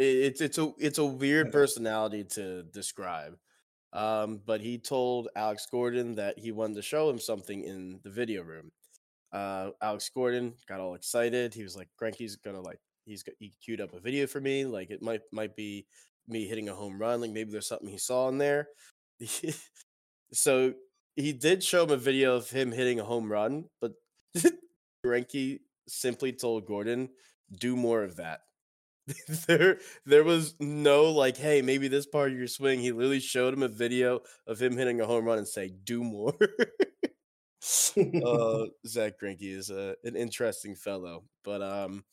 [0.02, 3.38] it's it's a it's a weird personality to describe.
[3.94, 8.10] Um, but he told Alex Gordon that he wanted to show him something in the
[8.10, 8.72] video room.
[9.34, 11.54] Uh, Alex Gordon got all excited.
[11.54, 14.66] He was like, "Greinke's gonna like he's he queued up a video for me.
[14.66, 15.86] Like it might might be
[16.28, 17.22] me hitting a home run.
[17.22, 18.70] Like maybe there's something he saw in there."
[20.34, 20.74] so
[21.16, 23.94] he did show him a video of him hitting a home run, but
[25.06, 27.10] Greinke simply told Gordon,
[27.60, 28.42] "Do more of that."
[29.48, 33.54] there there was no like hey maybe this part of your swing he literally showed
[33.54, 36.34] him a video of him hitting a home run and say do more
[38.26, 42.04] uh zack Greinke is a, an interesting fellow but um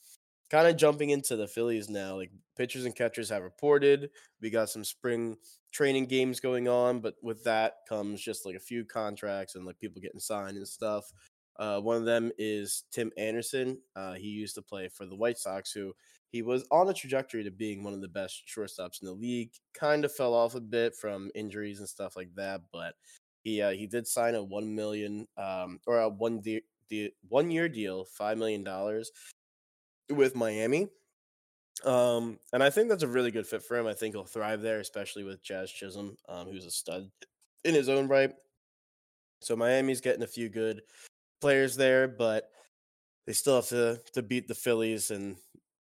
[0.50, 4.68] kind of jumping into the phillies now like pitchers and catchers have reported we got
[4.70, 5.37] some spring
[5.72, 9.78] training games going on but with that comes just like a few contracts and like
[9.78, 11.12] people getting signed and stuff
[11.58, 13.78] uh, one of them is Tim Anderson.
[13.96, 15.92] Uh, he used to play for the White Sox, who
[16.31, 19.51] he was on a trajectory to being one of the best shortstops in the league.
[19.75, 22.95] Kind of fell off a bit from injuries and stuff like that, but
[23.45, 27.51] he uh, he did sign a one million um, or a one de- de- one
[27.51, 29.11] year deal, five million dollars
[30.11, 30.88] with Miami.
[31.85, 33.87] Um, and I think that's a really good fit for him.
[33.87, 37.09] I think he'll thrive there, especially with Jazz Chisholm, um, who's a stud
[37.64, 38.33] in his own right.
[39.41, 40.83] So Miami's getting a few good
[41.41, 42.51] players there, but
[43.27, 45.37] they still have to to beat the Phillies, and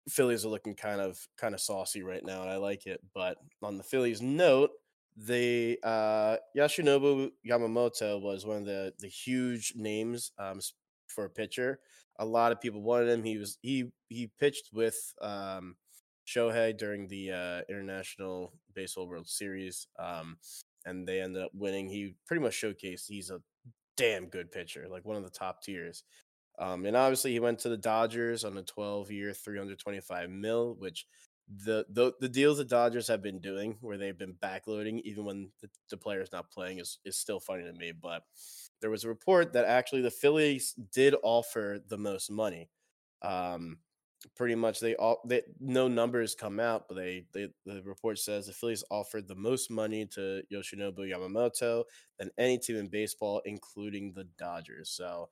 [0.08, 3.00] Phillies are looking kind of kind of saucy right now, and I like it.
[3.14, 4.70] But on the Phillies note,
[5.16, 10.60] the uh, Yoshinobu Yamamoto was one of the the huge names um,
[11.08, 11.80] for a pitcher.
[12.18, 13.24] A lot of people wanted him.
[13.24, 15.76] He was he he pitched with um,
[16.26, 20.36] Shohei during the uh, International Baseball World Series, um,
[20.84, 21.88] and they ended up winning.
[21.88, 23.40] He pretty much showcased he's a
[23.96, 26.04] damn good pitcher, like one of the top tiers.
[26.58, 31.06] Um, and obviously, he went to the Dodgers on a 12 year, 325 mil, which
[31.64, 35.50] the, the the deals the Dodgers have been doing, where they've been backloading even when
[35.60, 37.92] the, the is not playing, is is still funny to me.
[37.92, 38.22] But
[38.80, 42.68] there was a report that actually the Phillies did offer the most money.
[43.22, 43.78] Um,
[44.34, 48.46] pretty much they all they no numbers come out, but they, they the report says
[48.46, 51.84] the Phillies offered the most money to Yoshinobu Yamamoto
[52.18, 54.90] than any team in baseball, including the Dodgers.
[54.90, 55.28] So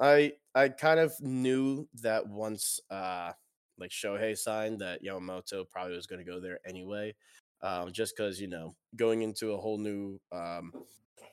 [0.00, 3.32] I I kind of knew that once uh
[3.80, 7.14] like Shohei signed that Yamamoto probably was going to go there anyway.
[7.62, 10.72] Um, just because you know going into a whole new um,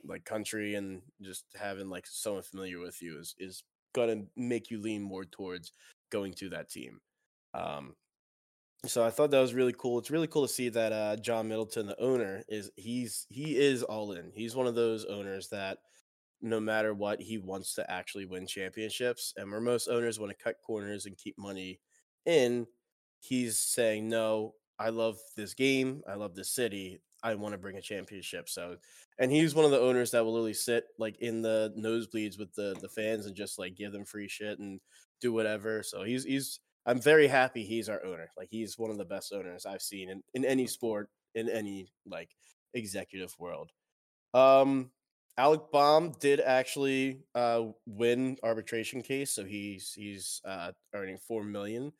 [0.06, 4.80] like country and just having like someone familiar with you is is gonna make you
[4.82, 5.74] lean more towards
[6.10, 7.00] going to that team.
[7.54, 7.96] Um,
[8.86, 10.00] so I thought that was really cool.
[10.00, 13.84] It's really cool to see that uh, John Middleton, the owner, is he's he is
[13.84, 14.32] all in.
[14.34, 15.80] He's one of those owners that
[16.42, 19.34] no matter what, he wants to actually win championships.
[19.38, 21.80] And where most owners want to cut corners and keep money
[22.26, 22.68] in,
[23.20, 26.02] he's saying, No, I love this game.
[26.08, 27.02] I love this city.
[27.24, 28.48] I want to bring a championship.
[28.48, 28.78] So,
[29.18, 32.54] and he's one of the owners that will literally sit like in the nosebleeds with
[32.54, 34.80] the the fans and just like give them free shit and
[35.20, 35.82] do whatever.
[35.84, 38.30] So he's he's I'm very happy he's our owner.
[38.38, 41.88] Like he's one of the best owners I've seen in, in any sport in any
[42.06, 42.30] like
[42.74, 43.72] executive world.
[44.34, 44.92] Um
[45.38, 51.92] Alec Bohm did actually uh, win arbitration case, so he's he's uh, earning four million.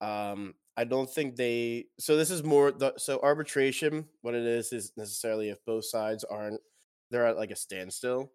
[0.00, 1.86] Um, I don't think they.
[1.98, 4.06] So this is more the so arbitration.
[4.20, 6.60] What it is is necessarily if both sides aren't
[7.10, 8.32] they're at like a standstill.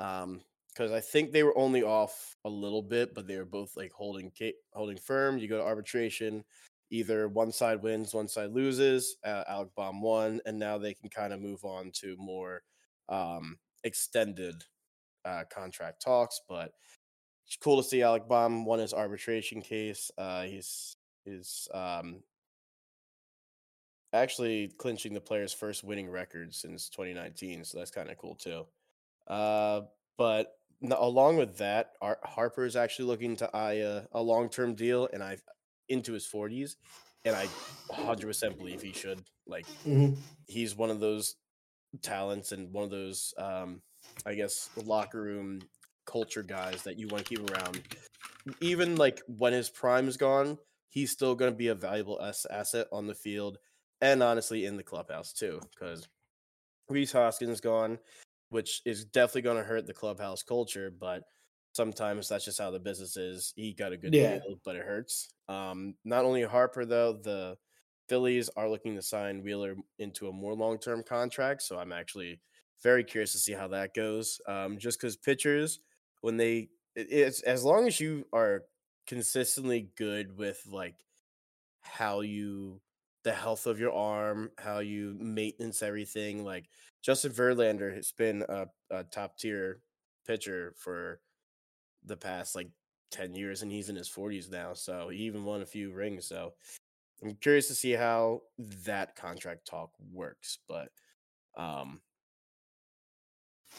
[0.00, 3.72] Um, because I think they were only off a little bit, but they were both
[3.76, 4.30] like holding
[4.72, 5.38] holding firm.
[5.38, 6.44] You go to arbitration,
[6.90, 9.16] either one side wins, one side loses.
[9.24, 12.62] Uh, Alec Bohm won, and now they can kind of move on to more
[13.08, 14.64] um extended
[15.24, 16.72] uh, contract talks, but
[17.46, 20.10] it's cool to see Alec Bohm won his arbitration case.
[20.18, 22.22] Uh, he's is um,
[24.12, 28.64] actually clinching the player's first winning record since 2019, so that's kind of cool too.
[29.26, 29.82] Uh,
[30.16, 30.54] but
[30.90, 35.08] along with that, Ar- Harper is actually looking to eye a, a long term deal,
[35.12, 35.38] and I
[35.88, 36.76] into his 40s,
[37.24, 37.46] and I
[37.90, 39.22] 100% believe he should.
[39.46, 40.14] Like, mm-hmm.
[40.46, 41.36] he's one of those
[42.02, 43.80] talents and one of those, um,
[44.26, 45.60] I guess, locker room
[46.06, 47.82] culture guys that you want to keep around.
[48.60, 52.20] Even like when his prime is gone, he's still going to be a valuable
[52.50, 53.58] asset on the field
[54.00, 55.60] and honestly in the clubhouse too.
[55.70, 56.08] Because
[56.88, 57.98] Rhys Hoskins is gone,
[58.48, 61.24] which is definitely going to hurt the clubhouse culture, but
[61.74, 63.52] sometimes that's just how the business is.
[63.54, 64.38] He got a good yeah.
[64.38, 65.28] deal, but it hurts.
[65.48, 67.56] Um, not only Harper though, the
[68.08, 71.62] Phillies are looking to sign Wheeler into a more long term contract.
[71.62, 72.40] So I'm actually
[72.82, 74.40] very curious to see how that goes.
[74.46, 75.80] Um, just because pitchers,
[76.22, 78.64] when they, it's as long as you are
[79.06, 80.96] consistently good with like
[81.80, 82.80] how you,
[83.24, 86.44] the health of your arm, how you maintenance everything.
[86.44, 86.68] Like
[87.02, 89.80] Justin Verlander has been a, a top tier
[90.26, 91.20] pitcher for
[92.04, 92.68] the past like
[93.10, 94.72] 10 years and he's in his 40s now.
[94.74, 96.26] So he even won a few rings.
[96.26, 96.54] So
[97.22, 98.42] I'm curious to see how
[98.84, 100.90] that contract talk works, but
[101.56, 102.00] um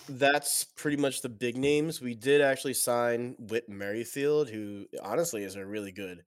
[0.08, 2.02] that's pretty much the big names.
[2.02, 6.24] We did actually sign Whit Merrifield, who honestly is a really good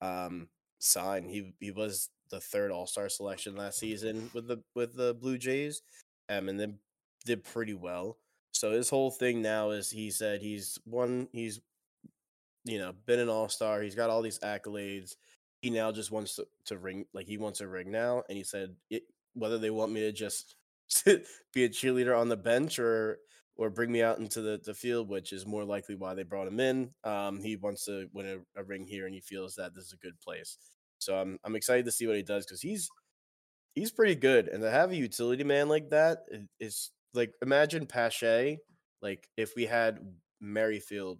[0.00, 1.28] um sign.
[1.28, 5.82] He he was the third All-Star selection last season with the with the Blue Jays.
[6.28, 6.78] Um and then
[7.24, 8.18] did pretty well.
[8.52, 11.60] So his whole thing now is he said he's one he's
[12.64, 15.16] you know been an all-star he's got all these accolades
[15.60, 18.44] he now just wants to, to ring like he wants a ring now and he
[18.44, 19.02] said it,
[19.34, 20.56] whether they want me to just
[21.04, 23.18] be a cheerleader on the bench or
[23.56, 26.48] or bring me out into the, the field which is more likely why they brought
[26.48, 29.74] him in um, he wants to win a, a, ring here and he feels that
[29.74, 30.56] this is a good place.
[30.98, 32.88] So i'm, I'm excited to see what he does because he's
[33.74, 36.24] he's pretty good and to have a utility man like that
[36.58, 38.58] is like imagine Pache
[39.02, 39.98] like if we had
[40.40, 41.18] Merrifield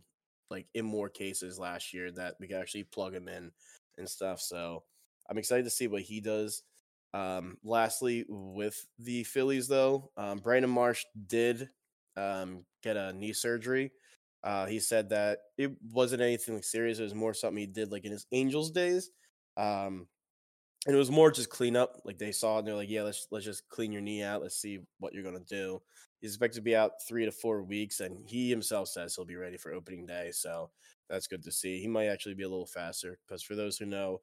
[0.51, 3.53] like in more cases last year that we could actually plug him in
[3.99, 4.41] and stuff.
[4.41, 4.82] So
[5.28, 6.62] I'm excited to see what he does.
[7.12, 11.68] Um, lastly, with the Phillies, though, um, Brandon Marsh did
[12.16, 13.93] um, get a knee surgery.
[14.43, 16.99] Uh, he said that it wasn't anything like serious.
[16.99, 19.11] It was more something he did like in his Angels days.
[19.57, 20.07] Um,
[20.86, 22.01] and it was more just clean up.
[22.05, 24.43] Like they saw and they're like, yeah, let's let's just clean your knee out.
[24.43, 25.82] Let's see what you're gonna do.
[26.20, 29.36] He's expected to be out three to four weeks, and he himself says he'll be
[29.36, 30.30] ready for opening day.
[30.32, 30.70] So
[31.11, 31.80] that's good to see.
[31.80, 34.20] He might actually be a little faster because for those who know,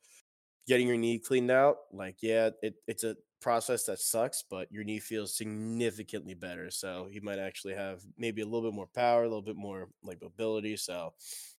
[0.67, 4.83] getting your knee cleaned out, like yeah, it, it's a process that sucks, but your
[4.83, 6.71] knee feels significantly better.
[6.71, 9.89] So he might actually have maybe a little bit more power, a little bit more
[10.03, 10.77] like mobility.
[10.77, 11.13] So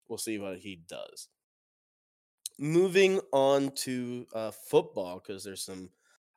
[0.08, 1.28] we'll see what he does.
[2.60, 5.90] Moving on to uh, football because there's some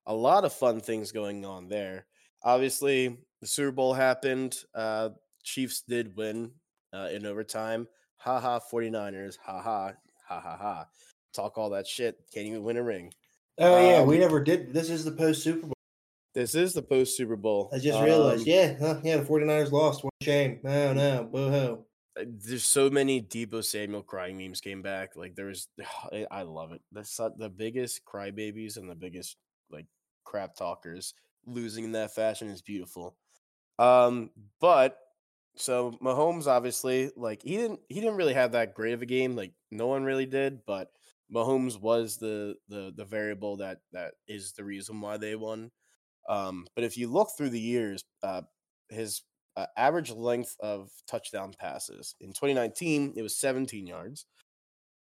[0.06, 2.06] a lot of fun things going on there.
[2.42, 4.58] Obviously, the Super Bowl happened.
[4.74, 5.10] Uh,
[5.42, 6.52] Chiefs did win
[6.92, 7.86] uh, in overtime.
[8.20, 9.38] Ha ha, 49ers.
[9.44, 9.92] Ha ha,
[10.26, 10.86] ha ha ha.
[11.32, 12.16] Talk all that shit.
[12.32, 13.12] Can't even win a ring.
[13.58, 14.72] Oh yeah, Um, we never did.
[14.72, 15.74] This is the post Super Bowl.
[16.34, 17.70] This is the post Super Bowl.
[17.72, 18.42] I just realized.
[18.42, 20.04] Um, Yeah, huh, yeah, the 49ers lost.
[20.04, 20.60] What a shame.
[20.62, 21.84] No, no, boo hoo.
[22.20, 25.16] uh, there's so many Deebo Samuel crying memes came back.
[25.16, 25.68] Like there was,
[26.12, 26.80] I I love it.
[26.92, 29.36] That's the biggest crybabies and the biggest
[29.70, 29.86] like
[30.24, 31.14] crap talkers
[31.46, 33.16] losing in that fashion is beautiful.
[33.78, 34.98] Um, but
[35.60, 39.36] so Mahomes obviously like he didn't he didn't really have that great of a game.
[39.36, 40.90] Like no one really did, but
[41.32, 45.70] Mahomes was the the the variable that that is the reason why they won.
[46.28, 48.42] Um, but if you look through the years, uh,
[48.88, 49.22] his
[49.56, 54.26] uh, average length of touchdown passes in 2019 it was 17 yards.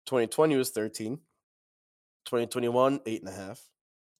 [0.07, 1.17] 2020 was 13.
[2.25, 3.61] 2021 eight and a half.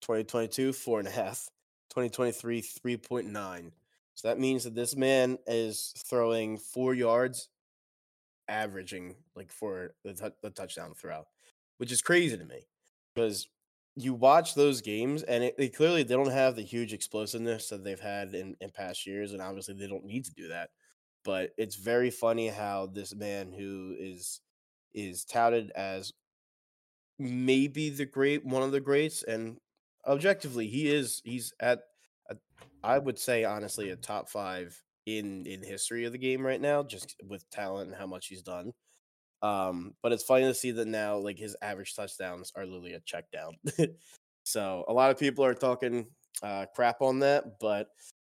[0.01, 1.47] 2022 four and a half.
[1.89, 3.71] 2023 3.9.
[4.17, 7.51] So that means that this man is throwing four yards,
[8.47, 11.25] averaging like for the, tou- the touchdown throw,
[11.77, 12.67] which is crazy to me
[13.13, 13.47] because
[13.95, 17.99] you watch those games and it, clearly they don't have the huge explosiveness that they've
[17.99, 20.71] had in, in past years, and obviously they don't need to do that.
[21.23, 24.41] But it's very funny how this man who is
[24.95, 26.11] is touted as
[27.19, 29.59] maybe the great one of the greats and
[30.05, 31.81] objectively he is he's at
[32.83, 36.83] I would say honestly a top 5 in in history of the game right now
[36.83, 38.73] just with talent and how much he's done.
[39.41, 42.99] Um but it's funny to see that now like his average touchdowns are literally a
[43.01, 43.53] check down.
[44.43, 46.07] So a lot of people are talking
[46.41, 47.89] uh crap on that but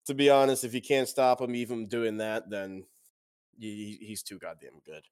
[0.06, 2.84] to be honest if you can't stop him even doing that then
[3.58, 5.02] he, he's too goddamn good.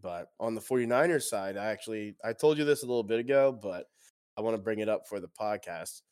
[0.00, 3.52] But on the 49ers side, I actually I told you this a little bit ago,
[3.52, 3.86] but
[4.36, 6.02] I want to bring it up for the podcast.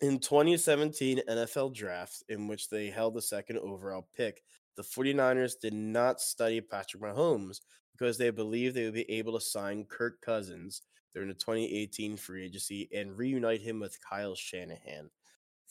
[0.00, 4.42] In 2017 NFL draft, in which they held the second overall pick,
[4.76, 9.44] the 49ers did not study Patrick Mahomes because they believed they would be able to
[9.44, 10.82] sign Kirk Cousins
[11.14, 15.10] during the 2018 free agency and reunite him with Kyle Shanahan.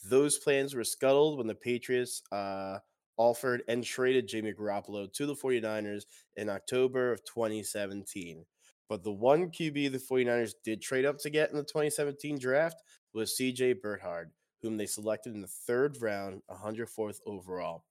[0.04, 2.80] Those plans were scuttled when the Patriots uh,
[3.16, 6.02] offered and traded Jamie Garoppolo to the 49ers
[6.36, 8.44] in October of 2017.
[8.90, 12.82] But the one QB the 49ers did trade up to get in the 2017 draft
[13.18, 14.30] was CJ Beathard,
[14.62, 17.84] whom they selected in the third round, 104th overall.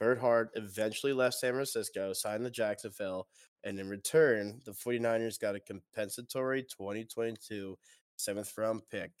[0.00, 3.28] Beathard eventually left San Francisco, signed to Jacksonville,
[3.62, 7.78] and in return, the 49ers got a compensatory 2022
[8.16, 9.12] seventh round pick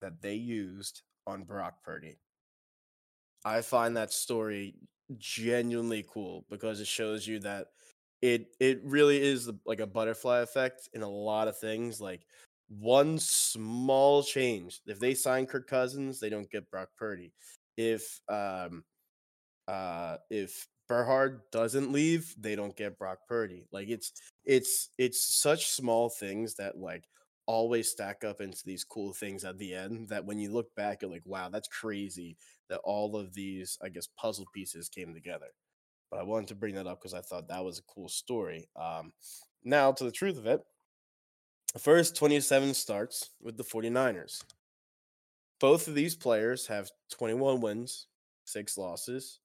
[0.00, 2.18] that they used on Brock Purdy.
[3.44, 4.74] I find that story
[5.18, 7.68] genuinely cool because it shows you that
[8.22, 12.00] it it really is like a butterfly effect in a lot of things.
[12.00, 12.26] Like
[12.78, 17.32] one small change, if they sign Kirk Cousins, they don't get Brock Purdy.
[17.76, 18.84] If um
[19.68, 23.66] uh if Beathard doesn't leave, they don't get Brock Purdy.
[23.72, 24.12] Like it's
[24.44, 27.04] it's it's such small things that like
[27.46, 31.02] always stack up into these cool things at the end that when you look back
[31.02, 32.36] you're like wow that's crazy
[32.70, 35.48] that all of these i guess puzzle pieces came together
[36.08, 38.68] but i wanted to bring that up because i thought that was a cool story
[38.76, 39.12] um
[39.64, 40.62] now to the truth of it
[41.78, 44.42] first 27 starts with the 49ers
[45.62, 48.08] both of these players have 21 wins
[48.44, 49.38] six losses.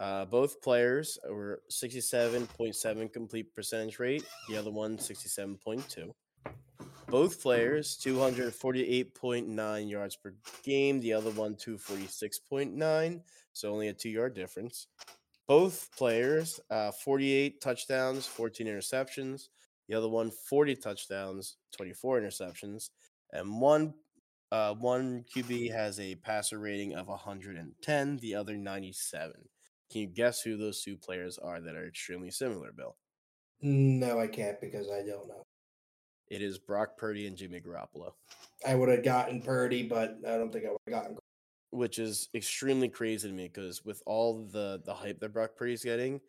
[0.00, 6.10] Uh, both players were 67.7 complete percentage rate the other one 67.2
[7.06, 13.20] both players 248.9 yards per game the other one 246.9
[13.52, 14.88] so only a two yard difference.
[15.46, 19.48] Both players uh, 48 touchdowns 14 interceptions
[19.92, 22.88] the other one 40 touchdowns 24 interceptions
[23.30, 23.92] and one
[24.50, 29.32] uh, one qb has a passer rating of 110 the other 97
[29.90, 32.96] can you guess who those two players are that are extremely similar bill
[33.60, 35.42] No, I can't because I don't know.
[36.28, 38.12] it is brock purdy and jimmy garoppolo
[38.66, 41.18] I would have gotten Purdy, but I don't think I would have gotten.
[41.70, 45.82] which is extremely crazy to me because with all the the hype that Brock Purdy's
[45.82, 46.20] getting,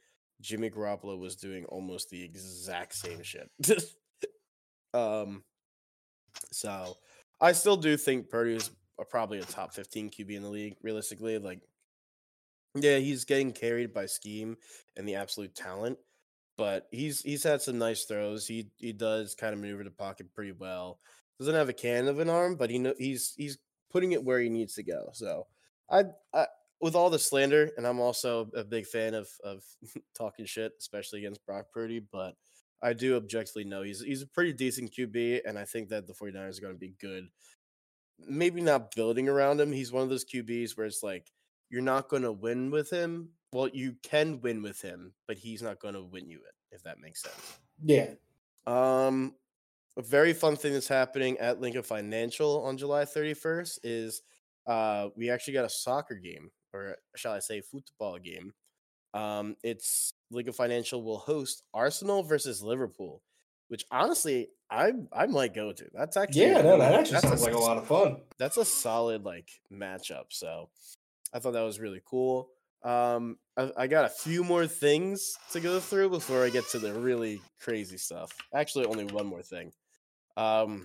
[0.44, 3.50] Jimmy Garoppolo was doing almost the exact same shit.
[4.94, 5.44] um,
[6.52, 6.98] so
[7.40, 8.70] I still do think Purdy is
[9.10, 11.38] probably a top 15 QB in the league, realistically.
[11.38, 11.62] Like,
[12.76, 14.58] yeah, he's getting carried by scheme
[14.98, 15.98] and the absolute talent,
[16.58, 18.46] but he's he's had some nice throws.
[18.46, 21.00] He he does kind of maneuver the pocket pretty well.
[21.40, 23.58] Doesn't have a can of an arm, but he know he's he's
[23.92, 25.10] putting it where he needs to go.
[25.14, 25.48] So
[25.90, 26.48] I, I
[26.84, 29.64] with all the slander, and I'm also a big fan of of
[30.16, 32.36] talking shit, especially against Brock Purdy, but
[32.82, 36.14] I do objectively know he's he's a pretty decent QB, and I think that the
[36.14, 37.30] 49ers are going to be good.
[38.28, 39.72] Maybe not building around him.
[39.72, 41.32] He's one of those QBs where it's like
[41.70, 43.30] you're not going to win with him.
[43.54, 46.84] Well, you can win with him, but he's not going to win you it, if
[46.84, 47.60] that makes sense.
[47.82, 48.10] Yeah.
[48.68, 49.36] Um,
[49.96, 54.22] a very fun thing that's happening at Lincoln Financial on July 31st is
[54.68, 58.54] uh, we actually got a soccer game, or shall I say, football game.
[59.14, 63.22] Um, it's Lincoln Financial will host Arsenal versus Liverpool,
[63.68, 65.86] which honestly I I might go to.
[65.94, 68.18] That's actually yeah, no, that actually sounds a, like a lot of fun.
[68.40, 70.26] That's a solid like matchup.
[70.30, 70.70] So
[71.32, 72.50] I thought that was really cool.
[72.84, 76.80] Um, I, I, got a few more things to go through before I get to
[76.80, 78.34] the really crazy stuff.
[78.54, 79.72] Actually, only one more thing.
[80.36, 80.84] Um,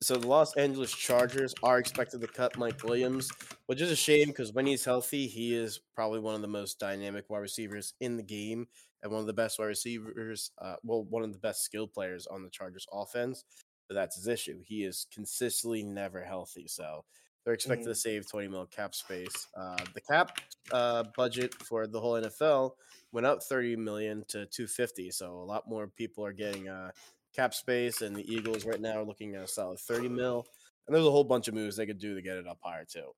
[0.00, 3.30] so the Los Angeles Chargers are expected to cut Mike Williams,
[3.66, 6.78] which is a shame because when he's healthy, he is probably one of the most
[6.78, 8.68] dynamic wide receivers in the game
[9.02, 10.52] and one of the best wide receivers.
[10.58, 13.44] Uh, well, one of the best skill players on the Chargers offense.
[13.88, 14.60] But that's his issue.
[14.64, 16.68] He is consistently never healthy.
[16.68, 17.04] So
[17.44, 17.92] they're expected mm.
[17.92, 19.46] to save 20 mil cap space.
[19.56, 20.38] Uh, the cap
[20.70, 22.72] uh, budget for the whole NFL
[23.12, 25.10] went up 30 million to 250.
[25.10, 26.90] So a lot more people are getting uh,
[27.34, 30.46] cap space, and the Eagles right now are looking at a solid 30 mil.
[30.86, 32.84] And there's a whole bunch of moves they could do to get it up higher
[32.84, 33.12] too.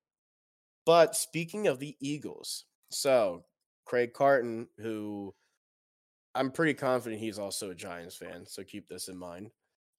[0.86, 3.44] But speaking of the Eagles, so
[3.84, 5.34] Craig Carton, who
[6.34, 9.50] I'm pretty confident he's also a Giants fan, so keep this in mind.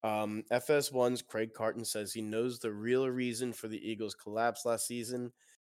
[0.04, 4.86] Um, FS1's Craig Carton says he knows the real reason for the Eagles' collapse last
[4.86, 5.32] season.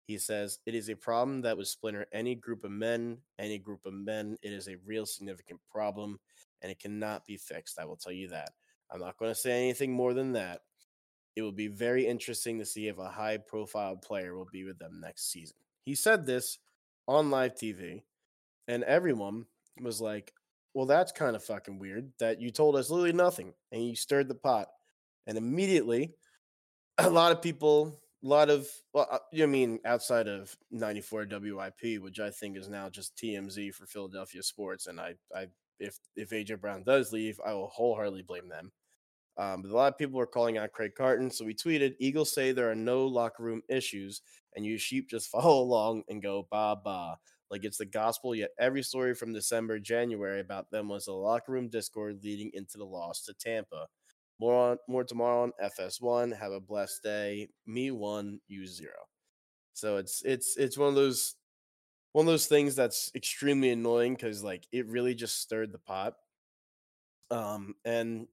[0.06, 3.84] He says it is a problem that would splinter any group of men, any group
[3.86, 4.36] of men.
[4.42, 6.18] It is a real significant problem
[6.64, 7.78] and it cannot be fixed.
[7.78, 8.48] I will tell you that.
[8.90, 10.62] I'm not going to say anything more than that.
[11.36, 14.78] It will be very interesting to see if a high profile player will be with
[14.78, 15.56] them next season.
[15.84, 16.58] He said this
[17.06, 18.02] on live TV,
[18.66, 19.44] and everyone
[19.78, 20.32] was like,
[20.72, 24.28] Well, that's kind of fucking weird that you told us literally nothing and you stirred
[24.28, 24.68] the pot.
[25.26, 26.14] And immediately,
[26.98, 31.26] a lot of people, a lot of, well, uh, you I mean, outside of 94
[31.30, 34.86] WIP, which I think is now just TMZ for Philadelphia sports.
[34.86, 35.48] And I, I
[35.78, 38.72] if if AJ Brown does leave, I will wholeheartedly blame them.
[39.36, 42.32] Um, but a lot of people were calling out Craig Carton, so we tweeted: "Eagles
[42.32, 44.22] say there are no locker room issues,
[44.54, 47.18] and you sheep just follow along and go ba ba
[47.50, 51.52] like it's the gospel." Yet every story from December, January about them was a locker
[51.52, 53.86] room discord leading into the loss to Tampa.
[54.40, 56.36] More on more tomorrow on FS1.
[56.38, 57.48] Have a blessed day.
[57.66, 59.08] Me one, you zero.
[59.74, 61.36] So it's it's it's one of those
[62.14, 66.14] one of those things that's extremely annoying because like it really just stirred the pot.
[67.32, 68.28] Um, and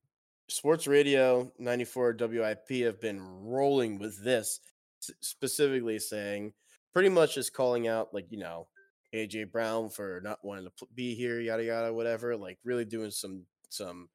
[0.49, 4.59] sports radio 94 WIP have been rolling with this,
[4.99, 6.53] specifically saying
[6.93, 8.67] pretty much just calling out like you know
[9.15, 12.37] AJ Brown for not wanting to be here, yada yada, whatever.
[12.37, 14.09] Like really doing some some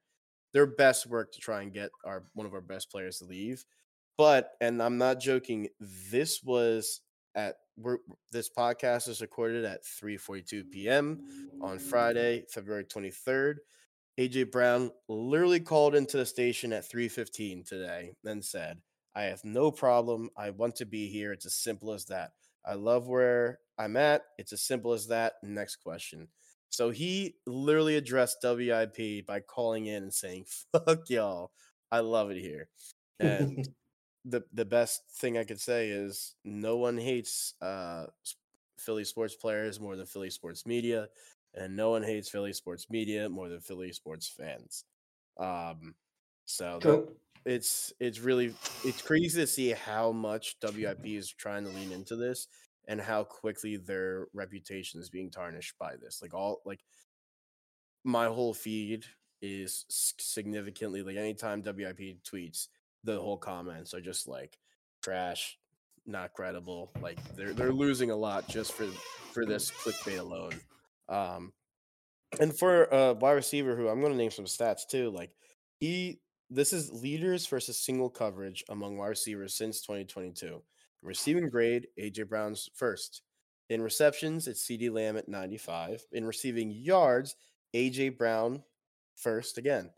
[0.53, 3.64] their best work to try and get our one of our best players to leave.
[4.17, 7.01] But and I'm not joking, this was
[7.35, 7.99] at we're,
[8.33, 11.20] this podcast is recorded at 3:42 p.m.
[11.61, 13.57] on Friday, February 23rd.
[14.18, 18.81] AJ Brown literally called into the station at 3:15 today and said,
[19.14, 20.31] "I have no problem.
[20.37, 21.33] I want to be here.
[21.33, 22.33] It's as simple as that.
[22.64, 24.22] I love where I'm at.
[24.39, 26.29] It's as simple as that." Next question.
[26.70, 31.53] So he literally addressed WIP by calling in and saying, "Fuck y'all.
[31.93, 32.68] I love it here."
[33.18, 33.66] And
[34.29, 38.07] the the best thing I could say is no one hates uh,
[38.79, 41.09] Philly sports players more than Philly sports media,
[41.55, 44.85] and no one hates Philly sports media more than Philly sports fans.
[45.39, 45.95] Um,
[46.45, 47.12] so cool.
[47.45, 48.53] it's it's really
[48.85, 52.49] it's crazy to see how much WIP is trying to lean into this
[52.89, 56.20] and how quickly their reputation is being tarnished by this.
[56.20, 56.81] Like all like
[58.05, 59.05] my whole feed
[59.43, 62.68] is significantly like anytime WIP tweets
[63.07, 64.59] the whole comments are just like
[65.03, 65.59] trash,
[66.05, 66.91] not credible.
[67.01, 68.87] Like they're they're losing a lot just for
[69.33, 70.53] for this clickbait alone.
[71.09, 71.53] Um,
[72.41, 75.31] and for a wide receiver who I'm going to name some stats too, like
[75.79, 80.63] he this is leaders versus single coverage among wide receivers since 2022.
[81.03, 83.23] Receiving grade, AJ Brown's first.
[83.69, 86.05] In receptions, it's CeeDee Lamb at 95.
[86.13, 87.37] In receiving yards,
[87.75, 88.63] AJ Brown
[89.17, 89.91] first again.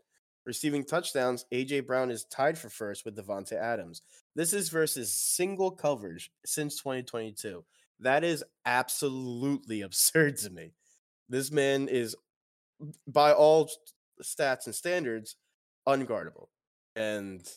[0.49, 4.01] Receiving touchdowns, AJ Brown is tied for first with Davante Adams.
[4.33, 7.63] This is versus single coverage since 2022.
[7.99, 10.71] That is absolutely absurd to me.
[11.29, 12.15] This man is,
[13.05, 13.69] by all
[14.23, 15.35] stats and standards,
[15.87, 16.47] unguardable.
[16.95, 17.47] And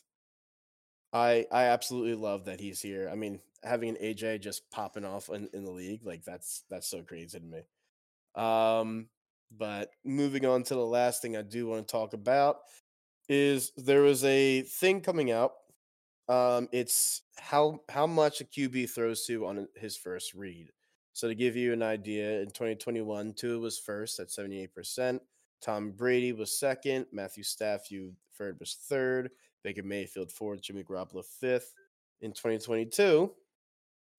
[1.15, 3.09] I I absolutely love that he's here.
[3.11, 6.89] I mean, having an AJ just popping off in, in the league, like that's that's
[6.89, 7.63] so crazy to me.
[8.35, 9.09] Um,
[9.57, 12.61] but moving on to the last thing I do want to talk about
[13.29, 15.53] is there is a thing coming out.
[16.29, 20.71] Um, it's how how much a QB throws to on his first read.
[21.13, 25.21] So to give you an idea, in 2021, Tua was first at 78%.
[25.61, 27.07] Tom Brady was second.
[27.13, 29.31] Matthew Stafford was third.
[29.63, 30.63] Baker Mayfield fourth.
[30.63, 31.75] Jimmy Garoppolo fifth.
[32.23, 33.33] In 2022,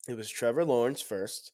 [0.09, 1.53] it was Trevor Lawrence first,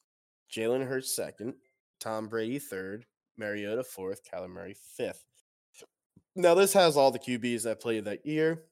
[0.51, 1.53] Jalen Hurts second,
[1.99, 3.05] Tom Brady third,
[3.37, 5.28] Mariota fourth, Kyler Murray fifth.
[6.39, 8.63] Now, this has all the QBs that played that year.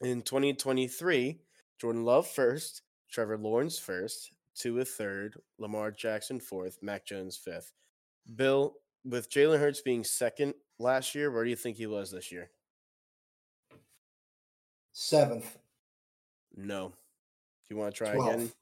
[0.00, 1.38] In 2023,
[1.78, 7.74] Jordan Love first, Trevor Lawrence first, Tua third, Lamar Jackson fourth, Mac Jones fifth.
[8.34, 12.32] Bill, with Jalen Hurts being second last year, where do you think he was this
[12.32, 12.50] year?
[14.94, 15.58] Seventh.
[16.56, 16.88] No.
[16.88, 18.34] Do you want to try 12th.
[18.34, 18.52] again?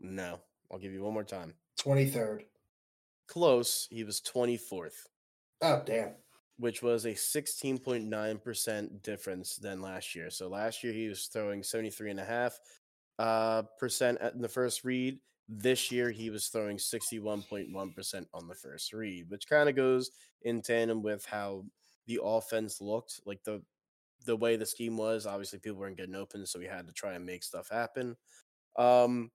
[0.00, 0.38] No.
[0.70, 1.54] I'll give you one more time.
[1.80, 2.42] 23rd.
[3.26, 3.88] Close.
[3.90, 5.06] He was 24th.
[5.62, 6.10] Oh, damn.
[6.56, 10.30] Which was a 16.9% difference than last year.
[10.30, 12.52] So last year he was throwing 73.5
[13.18, 15.18] uh, percent in the first read.
[15.48, 20.10] This year he was throwing 61.1% on the first read, which kind of goes
[20.42, 21.64] in tandem with how
[22.06, 23.20] the offense looked.
[23.26, 23.62] Like the
[24.24, 27.12] the way the scheme was, obviously people weren't getting open, so we had to try
[27.12, 28.16] and make stuff happen.
[28.76, 29.30] Um,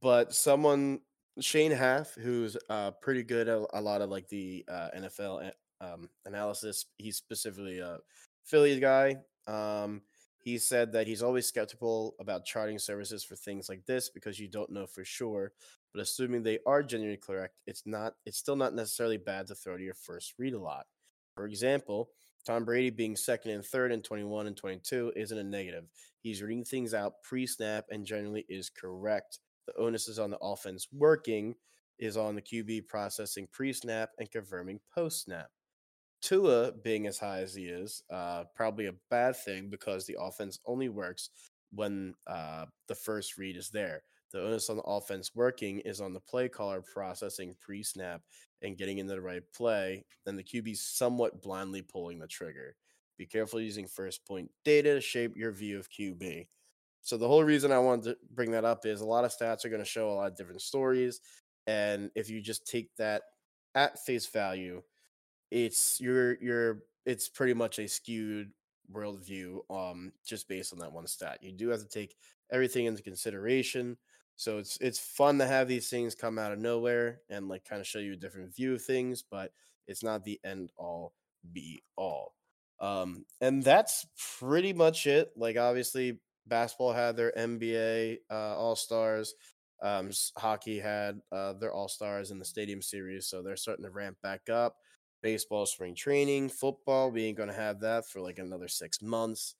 [0.00, 1.00] but someone
[1.40, 5.50] Shane Half, who's uh, pretty good at a lot of like the uh, NFL
[5.84, 7.98] um, analysis, he's specifically a
[8.44, 9.16] Philly guy.
[9.46, 10.02] Um,
[10.38, 14.48] he said that he's always skeptical about charting services for things like this because you
[14.48, 15.52] don't know for sure.
[15.92, 18.14] But assuming they are genuinely correct, it's not.
[18.26, 20.86] It's still not necessarily bad to throw to your first read a lot.
[21.34, 22.10] For example,
[22.44, 25.84] Tom Brady being second and third in 21 and 22 isn't a negative.
[26.20, 29.38] He's reading things out pre snap and generally is correct.
[29.66, 31.54] The onus is on the offense working,
[31.98, 35.48] is on the QB processing pre snap and confirming post snap.
[36.24, 40.58] Tua being as high as he is, uh, probably a bad thing because the offense
[40.64, 41.28] only works
[41.70, 44.02] when uh, the first read is there.
[44.32, 48.22] The onus on the offense working is on the play caller processing pre snap
[48.62, 52.74] and getting into the right play, then the QB somewhat blindly pulling the trigger.
[53.18, 56.48] Be careful using first point data to shape your view of QB.
[57.02, 59.66] So the whole reason I wanted to bring that up is a lot of stats
[59.66, 61.20] are going to show a lot of different stories,
[61.66, 63.22] and if you just take that
[63.74, 64.82] at face value,
[65.50, 68.52] it's you're you're it's pretty much a skewed
[68.92, 71.38] worldview um just based on that one stat.
[71.42, 72.16] You do have to take
[72.50, 73.96] everything into consideration.
[74.36, 77.80] So it's it's fun to have these things come out of nowhere and like kind
[77.80, 79.52] of show you a different view of things, but
[79.86, 81.14] it's not the end all
[81.52, 82.34] be all.
[82.80, 84.06] Um, and that's
[84.38, 85.30] pretty much it.
[85.36, 89.34] Like obviously, basketball had their NBA uh, All Stars.
[89.82, 93.90] Um, hockey had uh, their All Stars in the Stadium Series, so they're starting to
[93.90, 94.76] ramp back up.
[95.24, 97.10] Baseball, spring training, football.
[97.10, 99.54] We ain't gonna have that for like another six months.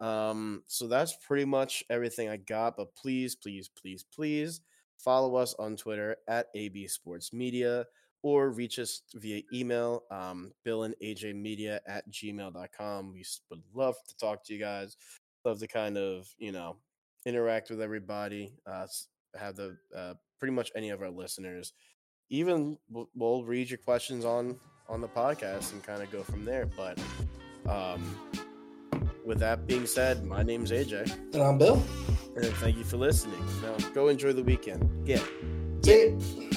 [0.00, 2.76] Um, so that's pretty much everything I got.
[2.76, 4.60] But please, please, please, please
[4.98, 7.86] follow us on Twitter at AB Sports Media
[8.24, 13.12] or reach us via email, um, Bill and AJ Media at gmail.com.
[13.12, 14.96] We would love to talk to you guys.
[15.44, 16.76] Love to kind of, you know,
[17.24, 18.52] interact with everybody.
[18.66, 18.88] Uh,
[19.38, 21.72] have the uh, pretty much any of our listeners.
[22.30, 22.78] Even
[23.14, 24.58] we'll read your questions on
[24.88, 26.66] on the podcast and kind of go from there.
[26.66, 26.98] But
[27.68, 28.16] um,
[29.24, 31.10] with that being said, my name's AJ.
[31.34, 31.82] And I'm Bill.
[32.36, 33.40] And thank you for listening.
[33.62, 35.06] Now go enjoy the weekend.
[35.06, 35.22] Get.
[35.82, 36.53] Get.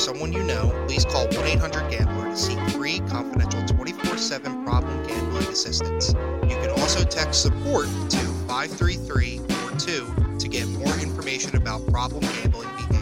[0.00, 5.06] Someone you know, please call 1 800 Gambler to seek free, confidential 24 7 problem
[5.06, 6.14] gambling assistance.
[6.42, 8.16] You can also text support to
[8.48, 12.99] 53342 to get more information about problem gambling behavior